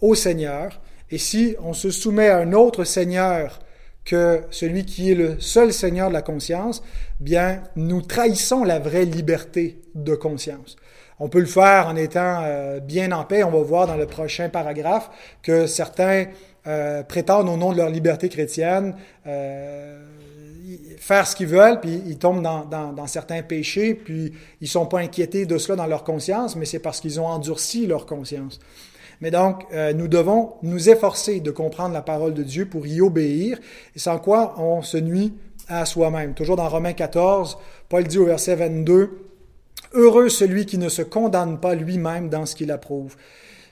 au 0.00 0.14
Seigneur, 0.14 0.80
et 1.10 1.18
si 1.18 1.56
on 1.62 1.72
se 1.72 1.90
soumet 1.90 2.28
à 2.28 2.38
un 2.38 2.52
autre 2.52 2.84
Seigneur 2.84 3.58
que 4.04 4.42
celui 4.50 4.84
qui 4.84 5.10
est 5.10 5.14
le 5.14 5.40
seul 5.40 5.72
Seigneur 5.72 6.08
de 6.08 6.14
la 6.14 6.22
conscience, 6.22 6.82
bien, 7.20 7.62
nous 7.74 8.02
trahissons 8.02 8.62
la 8.62 8.78
vraie 8.78 9.04
liberté 9.04 9.80
de 9.94 10.14
conscience. 10.14 10.76
On 11.18 11.28
peut 11.28 11.40
le 11.40 11.46
faire 11.46 11.88
en 11.88 11.96
étant 11.96 12.42
euh, 12.42 12.80
bien 12.80 13.12
en 13.12 13.24
paix. 13.24 13.44
On 13.44 13.50
va 13.50 13.62
voir 13.62 13.86
dans 13.86 13.96
le 13.96 14.06
prochain 14.06 14.48
paragraphe 14.48 15.10
que 15.42 15.66
certains 15.66 16.26
euh, 16.66 17.02
prétendent 17.02 17.48
au 17.48 17.56
nom 17.56 17.72
de 17.72 17.78
leur 17.78 17.88
liberté 17.88 18.28
chrétienne 18.28 18.94
faire 20.98 21.26
ce 21.26 21.36
qu'ils 21.36 21.46
veulent, 21.46 21.80
puis 21.80 22.02
ils 22.06 22.18
tombent 22.18 22.42
dans, 22.42 23.06
certains 23.06 23.42
péchés, 23.42 23.94
puis 23.94 24.32
ils 24.60 24.68
sont 24.68 24.86
pas 24.86 25.00
inquiétés 25.00 25.46
de 25.46 25.58
cela 25.58 25.76
dans 25.76 25.86
leur 25.86 26.04
conscience, 26.04 26.56
mais 26.56 26.64
c'est 26.64 26.78
parce 26.78 27.00
qu'ils 27.00 27.20
ont 27.20 27.26
endurci 27.26 27.86
leur 27.86 28.06
conscience. 28.06 28.58
Mais 29.20 29.30
donc, 29.30 29.66
nous 29.94 30.08
devons 30.08 30.54
nous 30.62 30.88
efforcer 30.88 31.40
de 31.40 31.50
comprendre 31.50 31.94
la 31.94 32.02
parole 32.02 32.34
de 32.34 32.42
Dieu 32.42 32.66
pour 32.66 32.86
y 32.86 33.00
obéir, 33.00 33.58
et 33.94 33.98
sans 33.98 34.18
quoi 34.18 34.54
on 34.58 34.82
se 34.82 34.96
nuit 34.96 35.34
à 35.68 35.84
soi-même. 35.84 36.34
Toujours 36.34 36.56
dans 36.56 36.68
Romains 36.68 36.92
14, 36.92 37.58
Paul 37.88 38.04
dit 38.04 38.18
au 38.18 38.26
verset 38.26 38.56
22, 38.56 39.24
Heureux 39.94 40.28
celui 40.28 40.66
qui 40.66 40.76
ne 40.76 40.88
se 40.88 41.02
condamne 41.02 41.60
pas 41.60 41.74
lui-même 41.74 42.28
dans 42.28 42.46
ce 42.46 42.56
qu'il 42.56 42.72
approuve. 42.72 43.16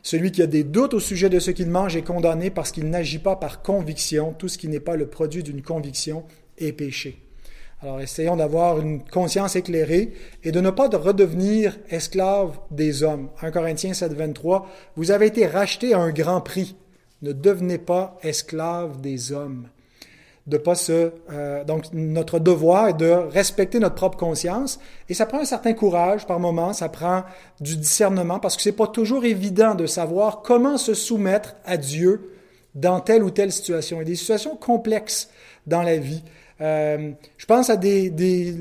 Celui 0.04 0.32
qui 0.32 0.42
a 0.42 0.46
des 0.46 0.64
doutes 0.64 0.94
au 0.94 1.00
sujet 1.00 1.28
de 1.28 1.38
ce 1.38 1.50
qu'il 1.50 1.68
mange 1.68 1.96
est 1.96 2.02
condamné 2.02 2.50
parce 2.50 2.72
qu'il 2.72 2.88
n'agit 2.90 3.18
pas 3.18 3.37
par 3.37 3.62
conviction. 3.62 4.32
Tout 4.32 4.48
ce 4.48 4.58
qui 4.58 4.68
n'est 4.68 4.80
pas 4.80 4.96
le 4.96 5.06
produit 5.06 5.42
d'une 5.42 5.62
conviction 5.62 6.24
est 6.62 6.72
péché. 6.72 7.18
Alors 7.81 8.01
essayons 8.01 8.37
d'avoir 8.37 8.81
une 8.81 9.03
conscience 9.03 9.57
éclairée 9.57 10.12
et 10.44 10.53
de 10.53 10.61
ne 10.61 10.70
pas 10.70 10.88
redevenir 10.88 11.79
esclaves 11.90 12.57
des 12.70 13.03
hommes. 13.03 13.29
1 13.42 13.51
Corinthiens 13.51 13.92
7, 13.92 14.12
23, 14.12 14.68
vous 14.96 15.11
avez 15.11 15.27
été 15.27 15.46
rachetés 15.46 15.92
à 15.92 15.98
un 15.98 16.12
grand 16.12 16.40
prix. 16.40 16.77
Ne 17.22 17.33
devenez 17.33 17.79
pas 17.79 18.18
esclaves 18.22 19.01
des 19.01 19.33
hommes 19.33 19.66
de 20.46 20.57
pas 20.57 20.75
se. 20.75 21.12
Euh, 21.31 21.64
donc, 21.64 21.85
notre 21.92 22.38
devoir 22.38 22.88
est 22.88 22.96
de 22.96 23.11
respecter 23.11 23.79
notre 23.79 23.94
propre 23.94 24.18
conscience. 24.18 24.81
Et 25.09 25.14
ça 25.14 25.27
prend 25.27 25.40
un 25.40 25.44
certain 25.44 25.72
courage 25.72 26.27
par 26.27 26.40
moment, 26.40 26.72
ça 26.72 26.88
prend 26.88 27.25
du 27.61 27.77
discernement, 27.77 28.40
parce 28.40 28.57
que 28.57 28.62
c'est 28.62 28.72
pas 28.72 28.87
toujours 28.87 29.25
évident 29.25 29.75
de 29.75 29.87
savoir 29.87 30.42
comment 30.42 30.79
se 30.79 30.94
soumettre 30.94 31.55
à 31.64 31.77
Dieu 31.77 32.33
dans 32.75 33.01
telle 33.01 33.22
ou 33.22 33.31
telle 33.31 33.53
situation. 33.53 33.98
Il 33.98 34.01
y 34.01 34.03
a 34.03 34.07
des 34.07 34.16
situations 34.16 34.57
complexes 34.57 35.31
dans 35.66 35.83
la 35.83 35.96
vie. 35.96 36.22
Euh, 36.62 37.11
je 37.37 37.46
pense 37.46 37.70
à 37.70 37.77
des, 37.77 38.11
des 38.11 38.55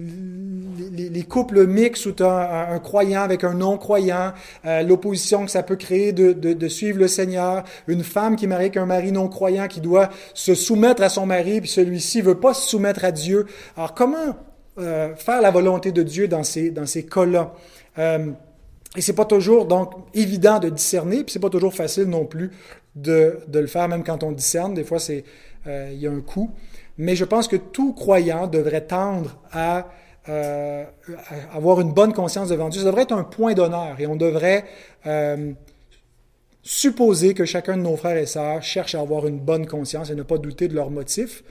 les, 0.91 1.23
couples 1.23 1.67
mixtes 1.67 2.05
où 2.07 2.11
tu 2.11 2.23
as 2.23 2.71
un, 2.71 2.79
croyant 2.79 3.21
avec 3.21 3.43
un 3.43 3.53
non-croyant, 3.53 4.33
euh, 4.65 4.81
l'opposition 4.81 5.45
que 5.45 5.51
ça 5.51 5.63
peut 5.63 5.75
créer 5.75 6.11
de, 6.11 6.67
suivre 6.67 6.99
le 6.99 7.07
Seigneur, 7.07 7.63
une 7.87 8.03
femme 8.03 8.35
qui 8.35 8.45
est 8.45 8.47
mariée 8.47 8.65
avec 8.65 8.77
un 8.77 8.85
mari 8.85 9.11
non-croyant 9.11 9.67
qui 9.67 9.81
doit 9.81 10.09
se 10.33 10.55
soumettre 10.55 11.03
à 11.03 11.09
son 11.09 11.25
mari, 11.25 11.61
puis 11.61 11.69
celui-ci 11.69 12.21
veut 12.21 12.39
pas 12.39 12.53
se 12.53 12.67
soumettre 12.67 13.05
à 13.05 13.11
Dieu. 13.11 13.45
Alors 13.77 13.93
comment 13.93 14.35
euh, 14.79 15.15
faire 15.15 15.41
la 15.41 15.51
volonté 15.51 15.91
de 15.91 16.01
Dieu 16.01 16.27
dans 16.27 16.43
ces, 16.43 16.71
dans 16.71 16.85
ces 16.85 17.05
cas-là? 17.05 17.53
Et 18.97 19.01
c'est 19.01 19.13
pas 19.13 19.25
toujours 19.25 19.65
donc 19.65 19.93
évident 20.13 20.59
de 20.59 20.69
discerner, 20.69 21.23
puis 21.23 21.31
c'est 21.31 21.39
pas 21.39 21.49
toujours 21.49 21.73
facile 21.73 22.05
non 22.05 22.25
plus 22.25 22.51
de, 22.95 23.39
de, 23.47 23.59
le 23.59 23.67
faire, 23.67 23.87
même 23.87 24.03
quand 24.03 24.23
on 24.23 24.31
discerne. 24.33 24.73
Des 24.73 24.83
fois, 24.83 24.99
c'est 24.99 25.23
il 25.65 25.97
y 25.97 26.07
a 26.07 26.11
un 26.11 26.21
coût 26.21 26.51
mais 27.01 27.15
je 27.15 27.25
pense 27.25 27.47
que 27.47 27.55
tout 27.55 27.93
croyant 27.93 28.45
devrait 28.45 28.85
tendre 28.85 29.35
à, 29.51 29.89
euh, 30.29 30.85
avoir 31.51 31.81
une 31.81 31.93
bonne 31.93 32.13
conscience 32.13 32.49
devant 32.49 32.69
Dieu. 32.69 32.81
Ça 32.81 32.85
devrait 32.85 33.01
être 33.01 33.11
un 33.11 33.23
point 33.23 33.55
d'honneur 33.55 33.99
et 33.99 34.05
on 34.05 34.15
devrait 34.15 34.65
euh, 35.07 35.51
supposer 36.61 37.33
que 37.33 37.43
chacun 37.43 37.75
de 37.75 37.81
nos 37.81 37.97
frères 37.97 38.17
et 38.17 38.27
sœurs 38.27 38.61
cherche 38.61 38.93
à 38.93 38.99
avoir 38.99 39.25
une 39.25 39.39
bonne 39.39 39.65
conscience 39.65 40.11
et 40.11 40.15
ne 40.15 40.21
pas 40.21 40.37
douter 40.37 40.67
de 40.67 40.75
leurs 40.75 40.91
motifs. 40.91 41.43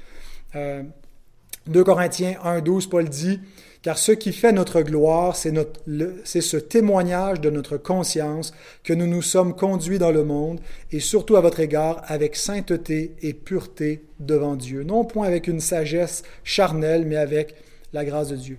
2 0.55 0.61
euh, 0.61 1.85
Corinthiens 1.85 2.37
1, 2.45 2.61
12, 2.61 2.87
Paul 2.87 3.09
dit 3.09 3.41
car 3.83 3.97
ce 3.97 4.13
qui 4.13 4.33
fait 4.33 4.53
notre 4.53 4.83
gloire, 4.83 5.37
c'est 5.37 6.41
ce 6.41 6.57
témoignage 6.59 7.41
de 7.41 7.49
notre 7.49 7.79
conscience 7.79 8.53
que 8.85 8.93
nous 8.93 9.07
nous 9.07 9.23
sommes 9.23 9.57
conduits 9.57 9.99
dans 9.99 10.11
le 10.11 10.23
monde, 10.23 10.61
et 10.93 11.01
surtout 11.01 11.37
à 11.37 11.41
votre 11.41 11.61
égard, 11.61 12.03
avec 12.07 12.37
sainteté 12.37 13.15
et 13.23 13.33
pureté 13.33 14.05
devant 14.19 14.57
Dieu. 14.57 14.83
Non 14.83 15.05
point 15.05 15.27
avec 15.27 15.49
une 15.49 15.61
sagesse 15.61 16.23
charnelle, 16.45 17.07
mais 17.07 17.17
avec 17.17 17.55
la 17.93 18.05
grâce 18.05 18.29
de 18.29 18.37
Dieu. 18.37 18.59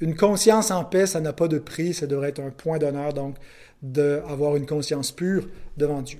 Une 0.00 0.14
conscience 0.14 0.70
en 0.70 0.84
paix, 0.84 1.06
ça 1.06 1.20
n'a 1.20 1.32
pas 1.32 1.48
de 1.48 1.58
prix, 1.58 1.94
ça 1.94 2.06
devrait 2.06 2.28
être 2.28 2.40
un 2.40 2.50
point 2.50 2.78
d'honneur, 2.78 3.14
donc, 3.14 3.36
d'avoir 3.82 4.56
une 4.56 4.66
conscience 4.66 5.12
pure 5.12 5.48
devant 5.76 6.02
Dieu. 6.02 6.18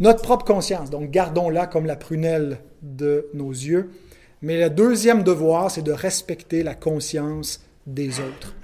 Notre 0.00 0.22
propre 0.22 0.44
conscience, 0.44 0.90
donc 0.90 1.10
gardons-la 1.10 1.66
comme 1.66 1.86
la 1.86 1.96
prunelle 1.96 2.58
de 2.82 3.28
nos 3.32 3.50
yeux. 3.50 3.90
Mais 4.42 4.60
le 4.60 4.70
deuxième 4.70 5.22
devoir, 5.22 5.70
c'est 5.70 5.82
de 5.82 5.92
respecter 5.92 6.62
la 6.62 6.74
conscience 6.74 7.62
des 7.86 8.20
autres. 8.20 8.54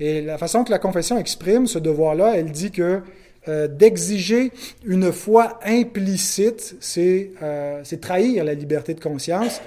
Et 0.00 0.20
la 0.20 0.38
façon 0.38 0.64
que 0.64 0.70
la 0.70 0.78
confession 0.78 1.18
exprime 1.18 1.66
ce 1.66 1.78
devoir-là, 1.78 2.36
elle 2.36 2.50
dit 2.50 2.70
que 2.70 3.02
euh, 3.48 3.66
d'exiger 3.66 4.52
une 4.84 5.10
foi 5.10 5.58
implicite, 5.64 6.76
euh, 6.96 7.80
c'est 7.82 8.00
trahir 8.00 8.44
la 8.44 8.54
liberté 8.54 8.94
de 8.94 9.00
conscience. 9.00 9.60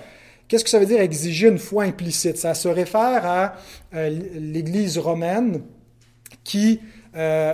Qu'est-ce 0.47 0.63
que 0.63 0.69
ça 0.69 0.79
veut 0.79 0.85
dire 0.85 1.01
exiger 1.01 1.47
une 1.47 1.57
foi 1.57 1.83
implicite? 1.83 2.37
Ça 2.37 2.53
se 2.53 2.67
réfère 2.67 3.25
à 3.25 3.55
euh, 3.93 4.09
l'Église 4.35 4.97
romaine 4.97 5.61
qui 6.43 6.81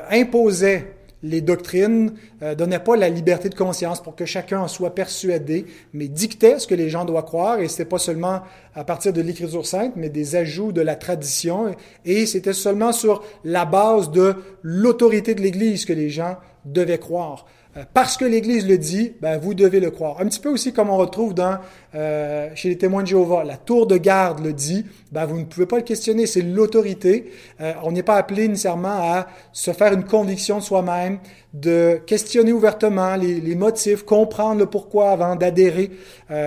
imposait 0.09 0.87
les 1.23 1.41
doctrines 1.41 2.13
euh, 2.41 2.55
donnaient 2.55 2.79
pas 2.79 2.95
la 2.95 3.09
liberté 3.09 3.49
de 3.49 3.55
conscience 3.55 4.01
pour 4.01 4.15
que 4.15 4.25
chacun 4.25 4.61
en 4.61 4.67
soit 4.67 4.95
persuadé, 4.95 5.65
mais 5.93 6.07
dictaient 6.07 6.59
ce 6.59 6.67
que 6.67 6.75
les 6.75 6.89
gens 6.89 7.05
doivent 7.05 7.25
croire, 7.25 7.59
et 7.59 7.67
c'était 7.67 7.85
pas 7.85 7.99
seulement 7.99 8.41
à 8.75 8.83
partir 8.83 9.13
de 9.13 9.21
l'Écriture 9.21 9.65
sainte, 9.65 9.93
mais 9.95 10.09
des 10.09 10.35
ajouts 10.35 10.71
de 10.71 10.81
la 10.81 10.95
tradition, 10.95 11.75
et 12.05 12.25
c'était 12.25 12.53
seulement 12.53 12.91
sur 12.91 13.23
la 13.43 13.65
base 13.65 14.11
de 14.11 14.35
l'autorité 14.61 15.35
de 15.35 15.41
l'Église 15.41 15.85
que 15.85 15.93
les 15.93 16.09
gens 16.09 16.37
devaient 16.65 16.99
croire. 16.99 17.45
Euh, 17.77 17.83
parce 17.93 18.17
que 18.17 18.25
l'Église 18.25 18.67
le 18.67 18.77
dit, 18.77 19.13
ben, 19.21 19.37
vous 19.37 19.53
devez 19.53 19.79
le 19.79 19.91
croire. 19.91 20.19
Un 20.19 20.25
petit 20.25 20.39
peu 20.39 20.49
aussi 20.49 20.73
comme 20.73 20.89
on 20.89 20.97
retrouve 20.97 21.33
dans, 21.33 21.57
euh, 21.95 22.49
chez 22.53 22.69
les 22.69 22.77
témoins 22.77 23.03
de 23.03 23.07
Jéhovah, 23.07 23.43
la 23.45 23.55
tour 23.55 23.87
de 23.87 23.97
garde 23.97 24.43
le 24.43 24.51
dit, 24.51 24.85
ben, 25.11 25.25
vous 25.25 25.39
ne 25.39 25.45
pouvez 25.45 25.65
pas 25.65 25.77
le 25.77 25.83
questionner, 25.83 26.25
c'est 26.25 26.41
l'autorité. 26.41 27.31
Euh, 27.61 27.73
on 27.83 27.93
n'est 27.93 28.03
pas 28.03 28.15
appelé 28.15 28.47
nécessairement 28.47 29.13
à 29.13 29.27
se 29.53 29.71
faire 29.71 29.93
une 29.93 30.03
conviction 30.03 30.57
de 30.57 30.63
soi-même, 30.63 31.19
de 31.53 32.01
questionner 32.05 32.51
ouvertement 32.51 33.15
les, 33.15 33.39
les, 33.39 33.55
motifs, 33.55 34.03
comprendre 34.03 34.59
le 34.59 34.65
pourquoi 34.65 35.11
avant 35.11 35.35
d'adhérer. 35.35 35.91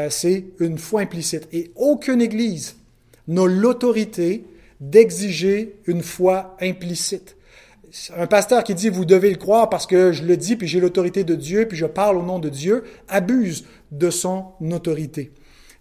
c'est 0.08 0.44
une 0.60 0.78
foi 0.78 1.02
implicite. 1.02 1.46
Et 1.52 1.72
aucune 1.76 2.22
Église 2.22 2.76
n'a 3.28 3.46
l'autorité 3.46 4.44
d'exiger 4.80 5.76
une 5.86 6.02
foi 6.02 6.56
implicite 6.60 7.33
un 8.16 8.26
pasteur 8.26 8.64
qui 8.64 8.74
dit 8.74 8.88
vous 8.88 9.04
devez 9.04 9.30
le 9.30 9.36
croire 9.36 9.68
parce 9.68 9.86
que 9.86 10.12
je 10.12 10.24
le 10.24 10.36
dis, 10.36 10.56
puis 10.56 10.66
j'ai 10.66 10.80
l'autorité 10.80 11.24
de 11.24 11.34
Dieu, 11.34 11.66
puis 11.66 11.76
je 11.76 11.86
parle 11.86 12.16
au 12.16 12.22
nom 12.22 12.38
de 12.38 12.48
Dieu, 12.48 12.84
abuse 13.08 13.64
de 13.92 14.10
son 14.10 14.46
autorité. 14.72 15.32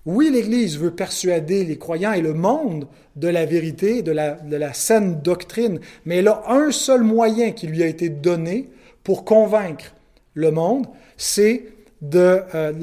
Oui, 0.05 0.29
l'Église 0.29 0.77
veut 0.77 0.91
persuader 0.91 1.63
les 1.63 1.77
croyants 1.77 2.11
et 2.11 2.21
le 2.21 2.33
monde 2.33 2.87
de 3.15 3.29
la 3.29 3.45
vérité, 3.45 4.01
de 4.01 4.11
la, 4.11 4.73
saine 4.73 5.21
doctrine, 5.21 5.79
mais 6.05 6.17
elle 6.17 6.27
a 6.27 6.43
un 6.49 6.71
seul 6.71 7.03
moyen 7.03 7.51
qui 7.51 7.67
lui 7.67 7.83
a 7.83 7.87
été 7.87 8.09
donné 8.09 8.69
pour 9.03 9.23
convaincre 9.23 9.95
le 10.33 10.51
monde, 10.51 10.87
c'est 11.15 11.65
de 12.01 12.41
euh, 12.53 12.73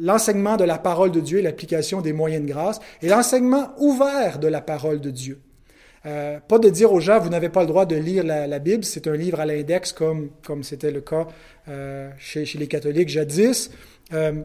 l'enseignement 0.00 0.56
de 0.56 0.64
la 0.64 0.78
parole 0.78 1.10
de 1.10 1.18
Dieu 1.18 1.38
et 1.38 1.42
l'application 1.42 2.02
des 2.02 2.12
moyens 2.12 2.44
de 2.44 2.48
grâce 2.48 2.78
et 3.02 3.08
l'enseignement 3.08 3.70
ouvert 3.78 4.38
de 4.38 4.46
la 4.46 4.60
parole 4.60 5.00
de 5.00 5.10
Dieu. 5.10 5.40
Euh, 6.06 6.40
pas 6.40 6.58
de 6.58 6.68
dire 6.70 6.92
aux 6.92 7.00
gens, 7.00 7.18
vous 7.20 7.28
n'avez 7.28 7.50
pas 7.50 7.60
le 7.60 7.66
droit 7.66 7.84
de 7.84 7.96
lire 7.96 8.24
la, 8.24 8.58
Bible, 8.58 8.84
c'est 8.84 9.06
un 9.06 9.16
livre 9.16 9.38
à 9.38 9.44
l'index 9.44 9.92
comme 9.92 10.30
comme 10.42 10.62
c'était 10.62 10.90
le 10.90 11.02
cas 11.02 11.26
euh, 11.68 12.10
chez, 12.18 12.46
chez, 12.46 12.58
les 12.58 12.68
catholiques 12.68 13.10
jadis. 13.10 13.70
Euh, 14.14 14.42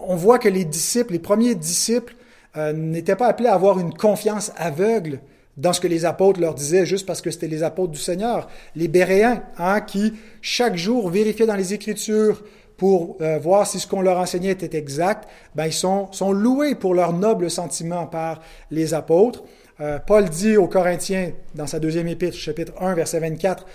on 0.00 0.16
voit 0.16 0.38
que 0.38 0.48
les 0.48 0.64
disciples, 0.64 1.12
les 1.12 1.18
premiers 1.18 1.54
disciples, 1.54 2.14
euh, 2.56 2.72
n'étaient 2.72 3.16
pas 3.16 3.28
appelés 3.28 3.48
à 3.48 3.54
avoir 3.54 3.78
une 3.78 3.94
confiance 3.94 4.52
aveugle 4.56 5.20
dans 5.56 5.72
ce 5.72 5.80
que 5.80 5.88
les 5.88 6.04
apôtres 6.04 6.40
leur 6.40 6.54
disaient 6.54 6.86
juste 6.86 7.06
parce 7.06 7.22
que 7.22 7.30
c'était 7.30 7.48
les 7.48 7.62
apôtres 7.62 7.92
du 7.92 7.98
Seigneur. 7.98 8.48
Les 8.74 8.88
Béréens, 8.88 9.42
hein, 9.58 9.80
qui 9.80 10.14
chaque 10.40 10.76
jour 10.76 11.08
vérifiaient 11.08 11.46
dans 11.46 11.56
les 11.56 11.72
Écritures 11.74 12.42
pour 12.76 13.16
euh, 13.20 13.38
voir 13.38 13.66
si 13.66 13.78
ce 13.78 13.86
qu'on 13.86 14.00
leur 14.02 14.18
enseignait 14.18 14.50
était 14.50 14.76
exact, 14.76 15.28
ben, 15.54 15.66
ils 15.66 15.72
sont, 15.72 16.10
sont 16.12 16.32
loués 16.32 16.74
pour 16.74 16.94
leur 16.94 17.12
noble 17.12 17.50
sentiment 17.50 18.06
par 18.06 18.40
les 18.70 18.92
apôtres. 18.92 19.44
Euh, 19.80 19.98
Paul 19.98 20.28
dit 20.28 20.56
aux 20.56 20.68
Corinthiens, 20.68 21.32
dans 21.54 21.66
sa 21.66 21.78
deuxième 21.78 22.08
épître, 22.08 22.36
chapitre 22.36 22.72
1, 22.80 22.94
verset 22.94 23.20
24, 23.20 23.66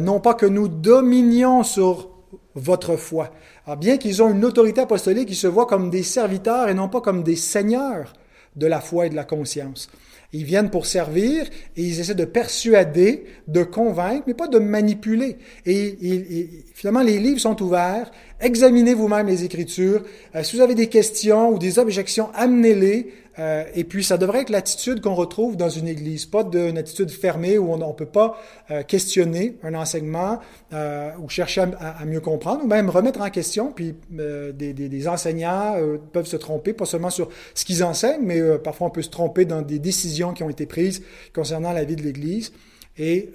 non 0.00 0.20
pas 0.20 0.34
que 0.34 0.46
nous 0.46 0.68
dominions 0.68 1.64
sur 1.64 2.10
votre 2.54 2.96
foi. 2.96 3.32
Bien 3.78 3.96
qu'ils 3.96 4.22
ont 4.22 4.30
une 4.30 4.44
autorité 4.44 4.80
apostolique, 4.80 5.28
ils 5.28 5.34
se 5.34 5.48
voient 5.48 5.66
comme 5.66 5.90
des 5.90 6.04
serviteurs 6.04 6.68
et 6.68 6.74
non 6.74 6.88
pas 6.88 7.00
comme 7.00 7.24
des 7.24 7.34
seigneurs 7.34 8.12
de 8.54 8.68
la 8.68 8.80
foi 8.80 9.06
et 9.06 9.10
de 9.10 9.16
la 9.16 9.24
conscience. 9.24 9.88
Ils 10.34 10.44
viennent 10.44 10.70
pour 10.70 10.86
servir 10.86 11.44
et 11.76 11.82
ils 11.82 12.00
essaient 12.00 12.14
de 12.14 12.24
persuader, 12.24 13.24
de 13.48 13.64
convaincre, 13.64 14.24
mais 14.26 14.32
pas 14.32 14.48
de 14.48 14.58
manipuler. 14.58 15.36
Et, 15.66 16.48
finalement, 16.74 17.02
les 17.02 17.18
livres 17.18 17.40
sont 17.40 17.60
ouverts. 17.62 18.10
Examinez 18.40 18.94
vous-même 18.94 19.26
les 19.26 19.44
Écritures. 19.44 20.02
Euh, 20.34 20.42
si 20.42 20.56
vous 20.56 20.62
avez 20.62 20.74
des 20.74 20.88
questions 20.88 21.50
ou 21.50 21.58
des 21.58 21.78
objections, 21.78 22.30
amenez-les. 22.34 23.12
Euh, 23.38 23.64
et 23.74 23.84
puis, 23.84 24.04
ça 24.04 24.18
devrait 24.18 24.42
être 24.42 24.50
l'attitude 24.50 25.00
qu'on 25.00 25.14
retrouve 25.14 25.56
dans 25.56 25.68
une 25.68 25.88
église, 25.88 26.26
pas 26.26 26.44
d'une 26.44 26.76
attitude 26.76 27.10
fermée 27.10 27.58
où 27.58 27.72
on 27.72 27.78
ne 27.78 27.92
peut 27.92 28.06
pas 28.06 28.38
euh, 28.70 28.82
questionner 28.82 29.56
un 29.62 29.74
enseignement 29.74 30.40
euh, 30.72 31.10
ou 31.22 31.28
chercher 31.28 31.62
à, 31.78 32.04
mieux 32.04 32.20
comprendre, 32.20 32.64
ou 32.64 32.66
même 32.66 32.90
remettre 32.90 33.20
en 33.20 33.30
question. 33.30 33.72
Puis, 33.72 33.94
des, 34.10 34.52
des, 34.52 35.08
enseignants 35.08 35.76
peuvent 36.12 36.26
se 36.26 36.36
tromper, 36.36 36.72
pas 36.72 36.86
seulement 36.86 37.10
sur 37.10 37.28
ce 37.54 37.64
qu'ils 37.64 37.82
enseignent, 37.82 38.22
mais 38.22 38.40
parfois 38.58 38.86
on 38.86 38.90
peut 38.90 39.02
se 39.02 39.10
tromper 39.10 39.44
dans 39.44 39.62
des 39.62 39.78
décisions 39.78 40.32
qui 40.32 40.42
ont 40.42 40.50
été 40.50 40.66
prises 40.66 41.02
concernant 41.34 41.72
la 41.72 41.84
vie 41.84 41.96
de 41.96 42.02
l'Église. 42.02 42.52
Et 42.98 43.32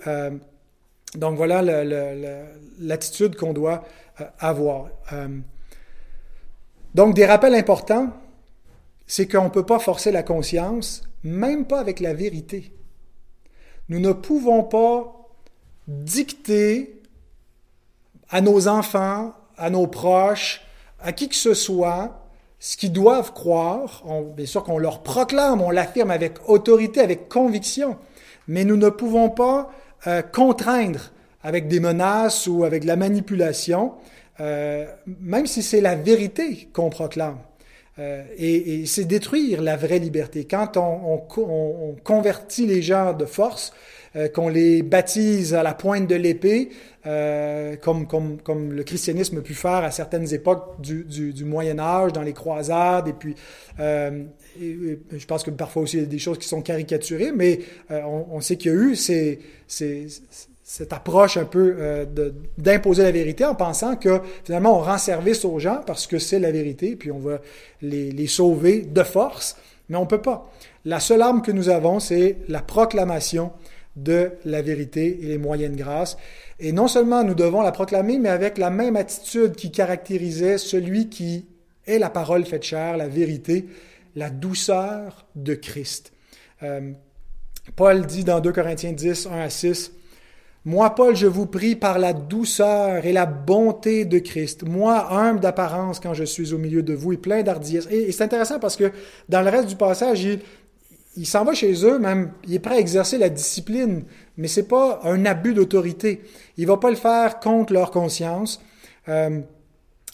donc 1.15 1.35
voilà 1.35 1.61
l'attitude 2.79 3.35
qu'on 3.35 3.53
doit 3.53 3.83
avoir. 4.39 4.89
donc 6.95 7.15
des 7.15 7.25
rappels 7.25 7.55
importants 7.55 8.13
c'est 9.07 9.27
qu'on 9.27 9.45
ne 9.45 9.49
peut 9.49 9.65
pas 9.65 9.79
forcer 9.79 10.11
la 10.11 10.23
conscience, 10.23 11.03
même 11.23 11.65
pas 11.65 11.79
avec 11.79 11.99
la 11.99 12.13
vérité. 12.13 12.73
Nous 13.89 13.99
ne 13.99 14.11
pouvons 14.11 14.63
pas 14.63 15.29
dicter 15.87 17.01
à 18.29 18.41
nos 18.41 18.67
enfants, 18.67 19.33
à 19.57 19.69
nos 19.69 19.87
proches, 19.87 20.61
à 20.99 21.13
qui 21.13 21.29
que 21.29 21.35
ce 21.35 21.53
soit, 21.53 22.27
ce 22.59 22.75
qu'ils 22.75 22.91
doivent 22.91 23.33
croire. 23.33 24.03
bien 24.35 24.45
sûr 24.45 24.63
qu'on 24.63 24.77
leur 24.77 25.03
proclame, 25.03 25.61
on 25.61 25.71
l'affirme 25.71 26.11
avec 26.11 26.49
autorité, 26.49 26.99
avec 26.99 27.29
conviction, 27.29 27.97
mais 28.47 28.65
nous 28.65 28.77
ne 28.77 28.89
pouvons 28.89 29.29
pas 29.29 29.71
euh, 30.07 30.21
contraindre 30.21 31.11
avec 31.43 31.67
des 31.67 31.79
menaces 31.79 32.47
ou 32.47 32.65
avec 32.65 32.81
de 32.81 32.87
la 32.87 32.97
manipulation, 32.97 33.93
euh, 34.41 34.85
même 35.05 35.47
si 35.47 35.63
c'est 35.63 35.81
la 35.81 35.95
vérité 35.95 36.69
qu'on 36.73 36.89
proclame. 36.89 37.37
Euh, 37.99 38.23
et, 38.37 38.85
c'est 38.85 39.05
détruire 39.05 39.61
la 39.61 39.75
vraie 39.75 39.99
liberté. 39.99 40.45
Quand 40.45 40.77
on, 40.77 41.95
convertit 42.03 42.65
les 42.65 42.81
gens 42.81 43.13
de 43.13 43.25
force, 43.25 43.73
euh, 44.15 44.27
qu'on 44.27 44.49
les 44.49 44.83
baptise 44.83 45.53
à 45.53 45.63
la 45.63 45.73
pointe 45.73 46.07
de 46.07 46.15
l'épée, 46.15 46.69
euh, 47.05 47.75
comme, 47.77 48.07
comme, 48.07 48.39
comme, 48.41 48.73
le 48.73 48.83
christianisme 48.83 49.39
a 49.39 49.41
pu 49.41 49.53
faire 49.53 49.83
à 49.83 49.91
certaines 49.91 50.31
époques 50.33 50.79
du, 50.79 51.03
du, 51.05 51.45
Moyen 51.45 51.79
Âge, 51.79 52.13
dans 52.13 52.21
les 52.21 52.33
croisades, 52.33 53.07
et 53.07 53.13
puis 53.13 53.35
je 53.79 55.25
pense 55.25 55.43
que 55.43 55.51
parfois 55.51 55.83
aussi 55.83 55.97
il 55.97 56.01
y 56.01 56.03
a 56.03 56.07
des 56.07 56.19
choses 56.19 56.37
qui 56.37 56.47
sont 56.47 56.61
caricaturées, 56.61 57.31
mais 57.31 57.59
on, 57.89 58.25
on, 58.31 58.41
sait 58.41 58.57
qu'il 58.57 58.71
y 58.71 58.75
a 58.75 58.77
eu 58.77 58.95
ces, 58.95 59.39
ces, 59.67 60.07
cette 60.69 60.91
approche 60.91 61.37
un 61.37 61.45
peu 61.45 61.77
euh, 61.79 62.05
d'imposer 62.57 63.03
la 63.03 63.11
vérité 63.11 63.45
en 63.45 63.55
pensant 63.55 63.95
que 63.95 64.19
finalement 64.43 64.77
on 64.77 64.81
rend 64.81 64.97
service 64.97 65.45
aux 65.45 65.59
gens 65.59 65.81
parce 65.87 66.07
que 66.07 66.19
c'est 66.19 66.39
la 66.39 66.51
vérité, 66.51 66.97
puis 66.97 67.09
on 67.09 67.19
va 67.19 67.39
les, 67.81 68.11
les, 68.11 68.27
sauver 68.27 68.81
de 68.81 69.01
force, 69.01 69.55
mais 69.87 69.95
on 69.95 70.01
ne 70.01 70.07
peut 70.07 70.21
pas. 70.21 70.51
La 70.83 70.99
seule 70.99 71.21
arme 71.21 71.41
que 71.41 71.53
nous 71.53 71.69
avons, 71.69 72.01
c'est 72.01 72.39
la 72.49 72.61
proclamation 72.61 73.53
de 73.95 74.31
la 74.43 74.61
vérité 74.61 75.19
et 75.21 75.27
les 75.27 75.37
moyens 75.37 75.71
de 75.71 75.81
grâce. 75.81 76.17
Et 76.59 76.73
non 76.73 76.89
seulement 76.89 77.23
nous 77.23 77.33
devons 77.33 77.61
la 77.61 77.71
proclamer, 77.71 78.19
mais 78.19 78.29
avec 78.29 78.57
la 78.57 78.69
même 78.69 78.97
attitude 78.97 79.55
qui 79.55 79.71
caractérisait 79.71 80.57
celui 80.57 81.07
qui 81.07 81.45
est 81.85 81.97
la 81.97 82.09
parole 82.09 82.43
faite 82.45 82.63
chair, 82.63 82.97
la 82.97 83.07
vérité, 83.07 83.67
la 84.17 84.29
douceur 84.29 85.27
de 85.33 85.55
Christ. 85.55 86.11
Euh, 86.61 86.91
Paul 87.77 88.05
dit 88.05 88.25
dans 88.25 88.41
2 88.41 88.51
Corinthiens 88.51 88.91
10, 88.91 89.27
1 89.27 89.39
à 89.39 89.49
6, 89.49 89.93
moi, 90.67 90.93
Paul, 90.95 91.15
je 91.15 91.27
vous 91.27 91.45
prie 91.45 91.77
par 91.77 91.97
la 91.97 92.11
douceur 92.11 93.05
et 93.05 93.13
la 93.13 93.25
bonté 93.25 94.03
de 94.03 94.19
Christ, 94.19 94.67
moi, 94.67 95.13
humble 95.13 95.39
d'apparence 95.39 96.01
quand 96.01 96.13
je 96.13 96.25
suis 96.25 96.51
au 96.51 96.57
milieu 96.57 96.83
de 96.83 96.93
vous 96.93 97.13
et 97.13 97.17
plein 97.17 97.41
d'ardiesse. 97.41 97.87
Et, 97.89 98.11
c'est 98.11 98.25
intéressant 98.25 98.59
parce 98.59 98.75
que 98.75 98.91
dans 99.29 99.41
le 99.41 99.49
reste 99.49 99.69
du 99.69 99.77
passage, 99.77 100.27
il, 101.15 101.25
s'en 101.25 101.45
va 101.45 101.53
chez 101.53 101.85
eux, 101.85 101.99
même, 101.99 102.33
il 102.45 102.53
est 102.53 102.59
prêt 102.59 102.75
à 102.75 102.79
exercer 102.79 103.17
la 103.17 103.29
discipline, 103.29 104.03
mais 104.35 104.49
c'est 104.49 104.67
pas 104.67 104.99
un 105.05 105.25
abus 105.25 105.53
d'autorité. 105.53 106.21
Il 106.57 106.67
va 106.67 106.75
pas 106.75 106.89
le 106.89 106.97
faire 106.97 107.39
contre 107.39 107.71
leur 107.71 107.89
conscience. 107.89 108.61
Euh, 109.07 109.39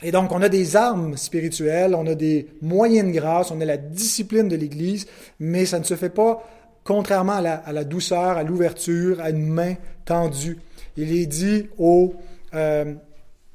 et 0.04 0.12
donc, 0.12 0.32
on 0.32 0.42
a 0.44 0.50
des 0.50 0.76
armes 0.76 1.18
spirituelles, 1.18 1.96
on 1.96 2.06
a 2.06 2.14
des 2.14 2.46
moyens 2.62 3.08
de 3.08 3.12
grâce, 3.12 3.50
on 3.50 3.60
a 3.60 3.66
la 3.66 3.78
discipline 3.78 4.50
de 4.50 4.56
l'Église, 4.56 5.08
mais 5.40 5.66
ça 5.66 5.80
ne 5.80 5.84
se 5.84 5.96
fait 5.96 6.12
pas 6.12 6.44
contrairement 6.84 7.34
à 7.34 7.72
la, 7.72 7.84
douceur, 7.84 8.38
à 8.38 8.44
l'ouverture, 8.44 9.20
à 9.22 9.30
une 9.30 9.48
main 9.48 9.76
tendue. 10.06 10.58
Il 10.98 11.16
est 11.16 11.26
dit 11.26 11.68
aux 11.78 12.14
euh, 12.54 12.94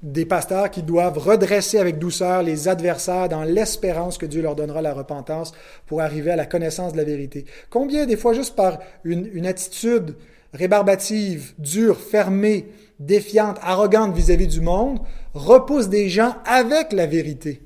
des 0.02 0.24
pasteurs 0.24 0.70
qui 0.70 0.82
doivent 0.82 1.18
redresser 1.18 1.78
avec 1.78 1.98
douceur 1.98 2.42
les 2.42 2.68
adversaires 2.68 3.28
dans 3.28 3.42
l'espérance 3.42 4.16
que 4.16 4.26
Dieu 4.26 4.42
leur 4.42 4.54
donnera 4.54 4.80
la 4.80 4.94
repentance 4.94 5.52
pour 5.86 6.00
arriver 6.00 6.30
à 6.30 6.36
la 6.36 6.46
connaissance 6.46 6.92
de 6.92 6.98
la 6.98 7.04
vérité. 7.04 7.44
Combien 7.70 8.06
des 8.06 8.16
fois 8.16 8.32
juste 8.32 8.54
par 8.54 8.78
une, 9.04 9.28
une 9.32 9.46
attitude 9.46 10.16
rébarbative, 10.54 11.52
dure, 11.58 11.98
fermée, 11.98 12.68
défiante, 13.00 13.58
arrogante 13.62 14.14
vis-à-vis 14.14 14.46
du 14.46 14.60
monde, 14.60 15.00
repousse 15.34 15.88
des 15.88 16.08
gens 16.08 16.36
avec 16.44 16.92
la 16.92 17.06
vérité? 17.06 17.62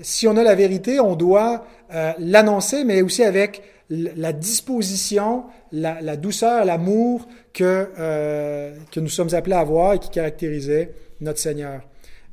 Si 0.00 0.26
on 0.26 0.36
a 0.36 0.42
la 0.42 0.54
vérité, 0.54 0.98
on 0.98 1.14
doit 1.14 1.64
euh, 1.92 2.12
l'annoncer, 2.18 2.84
mais 2.84 3.02
aussi 3.02 3.22
avec 3.22 3.62
la 3.90 4.32
disposition, 4.32 5.44
la, 5.72 6.16
douceur, 6.16 6.64
l'amour 6.64 7.26
que, 7.52 7.88
euh, 7.98 8.76
que 8.90 9.00
nous 9.00 9.08
sommes 9.08 9.34
appelés 9.34 9.56
à 9.56 9.60
avoir 9.60 9.94
et 9.94 9.98
qui 9.98 10.10
caractérisait 10.10 10.92
notre 11.20 11.38
Seigneur. 11.38 11.82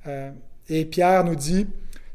Euh, 0.07 0.31
et 0.69 0.85
Pierre 0.85 1.23
nous 1.23 1.35
dit, 1.35 1.67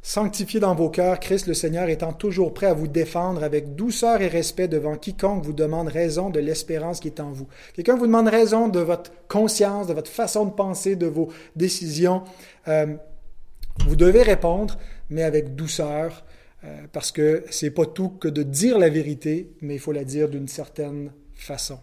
Sanctifiez 0.08 0.60
dans 0.60 0.76
vos 0.76 0.88
cœurs 0.88 1.18
Christ 1.18 1.48
le 1.48 1.54
Seigneur 1.54 1.88
étant 1.88 2.12
toujours 2.12 2.54
prêt 2.54 2.66
à 2.66 2.74
vous 2.74 2.86
défendre 2.86 3.42
avec 3.42 3.74
douceur 3.74 4.22
et 4.22 4.28
respect 4.28 4.68
devant 4.68 4.94
quiconque 4.94 5.44
vous 5.44 5.52
demande 5.52 5.88
raison 5.88 6.30
de 6.30 6.38
l'espérance 6.38 7.00
qui 7.00 7.08
est 7.08 7.18
en 7.18 7.32
vous. 7.32 7.48
Quelqu'un 7.74 7.96
vous 7.96 8.06
demande 8.06 8.28
raison 8.28 8.68
de 8.68 8.78
votre 8.78 9.10
conscience, 9.26 9.88
de 9.88 9.94
votre 9.94 10.08
façon 10.08 10.44
de 10.44 10.52
penser, 10.52 10.94
de 10.94 11.08
vos 11.08 11.28
décisions. 11.56 12.22
Euh, 12.68 12.94
vous 13.84 13.96
devez 13.96 14.22
répondre, 14.22 14.78
mais 15.10 15.24
avec 15.24 15.56
douceur, 15.56 16.24
euh, 16.66 16.86
parce 16.92 17.12
que 17.12 17.44
c'est 17.50 17.70
pas 17.70 17.86
tout 17.86 18.10
que 18.10 18.28
de 18.28 18.42
dire 18.42 18.78
la 18.78 18.88
vérité, 18.88 19.50
mais 19.60 19.74
il 19.74 19.80
faut 19.80 19.92
la 19.92 20.04
dire 20.04 20.28
d'une 20.28 20.48
certaine 20.48 21.12
façon. 21.34 21.78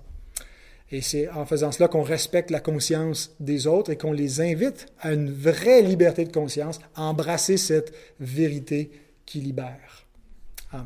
Et 0.91 1.01
c'est 1.01 1.29
en 1.29 1.45
faisant 1.45 1.71
cela 1.71 1.87
qu'on 1.87 2.03
respecte 2.03 2.51
la 2.51 2.59
conscience 2.59 3.35
des 3.39 3.65
autres 3.65 3.91
et 3.91 3.97
qu'on 3.97 4.11
les 4.11 4.41
invite 4.41 4.87
à 4.99 5.13
une 5.13 5.31
vraie 5.31 5.81
liberté 5.81 6.25
de 6.25 6.31
conscience, 6.31 6.79
à 6.95 7.03
embrasser 7.03 7.57
cette 7.57 7.93
vérité 8.19 8.91
qui 9.25 9.39
libère. 9.39 10.05
Amen. 10.71 10.85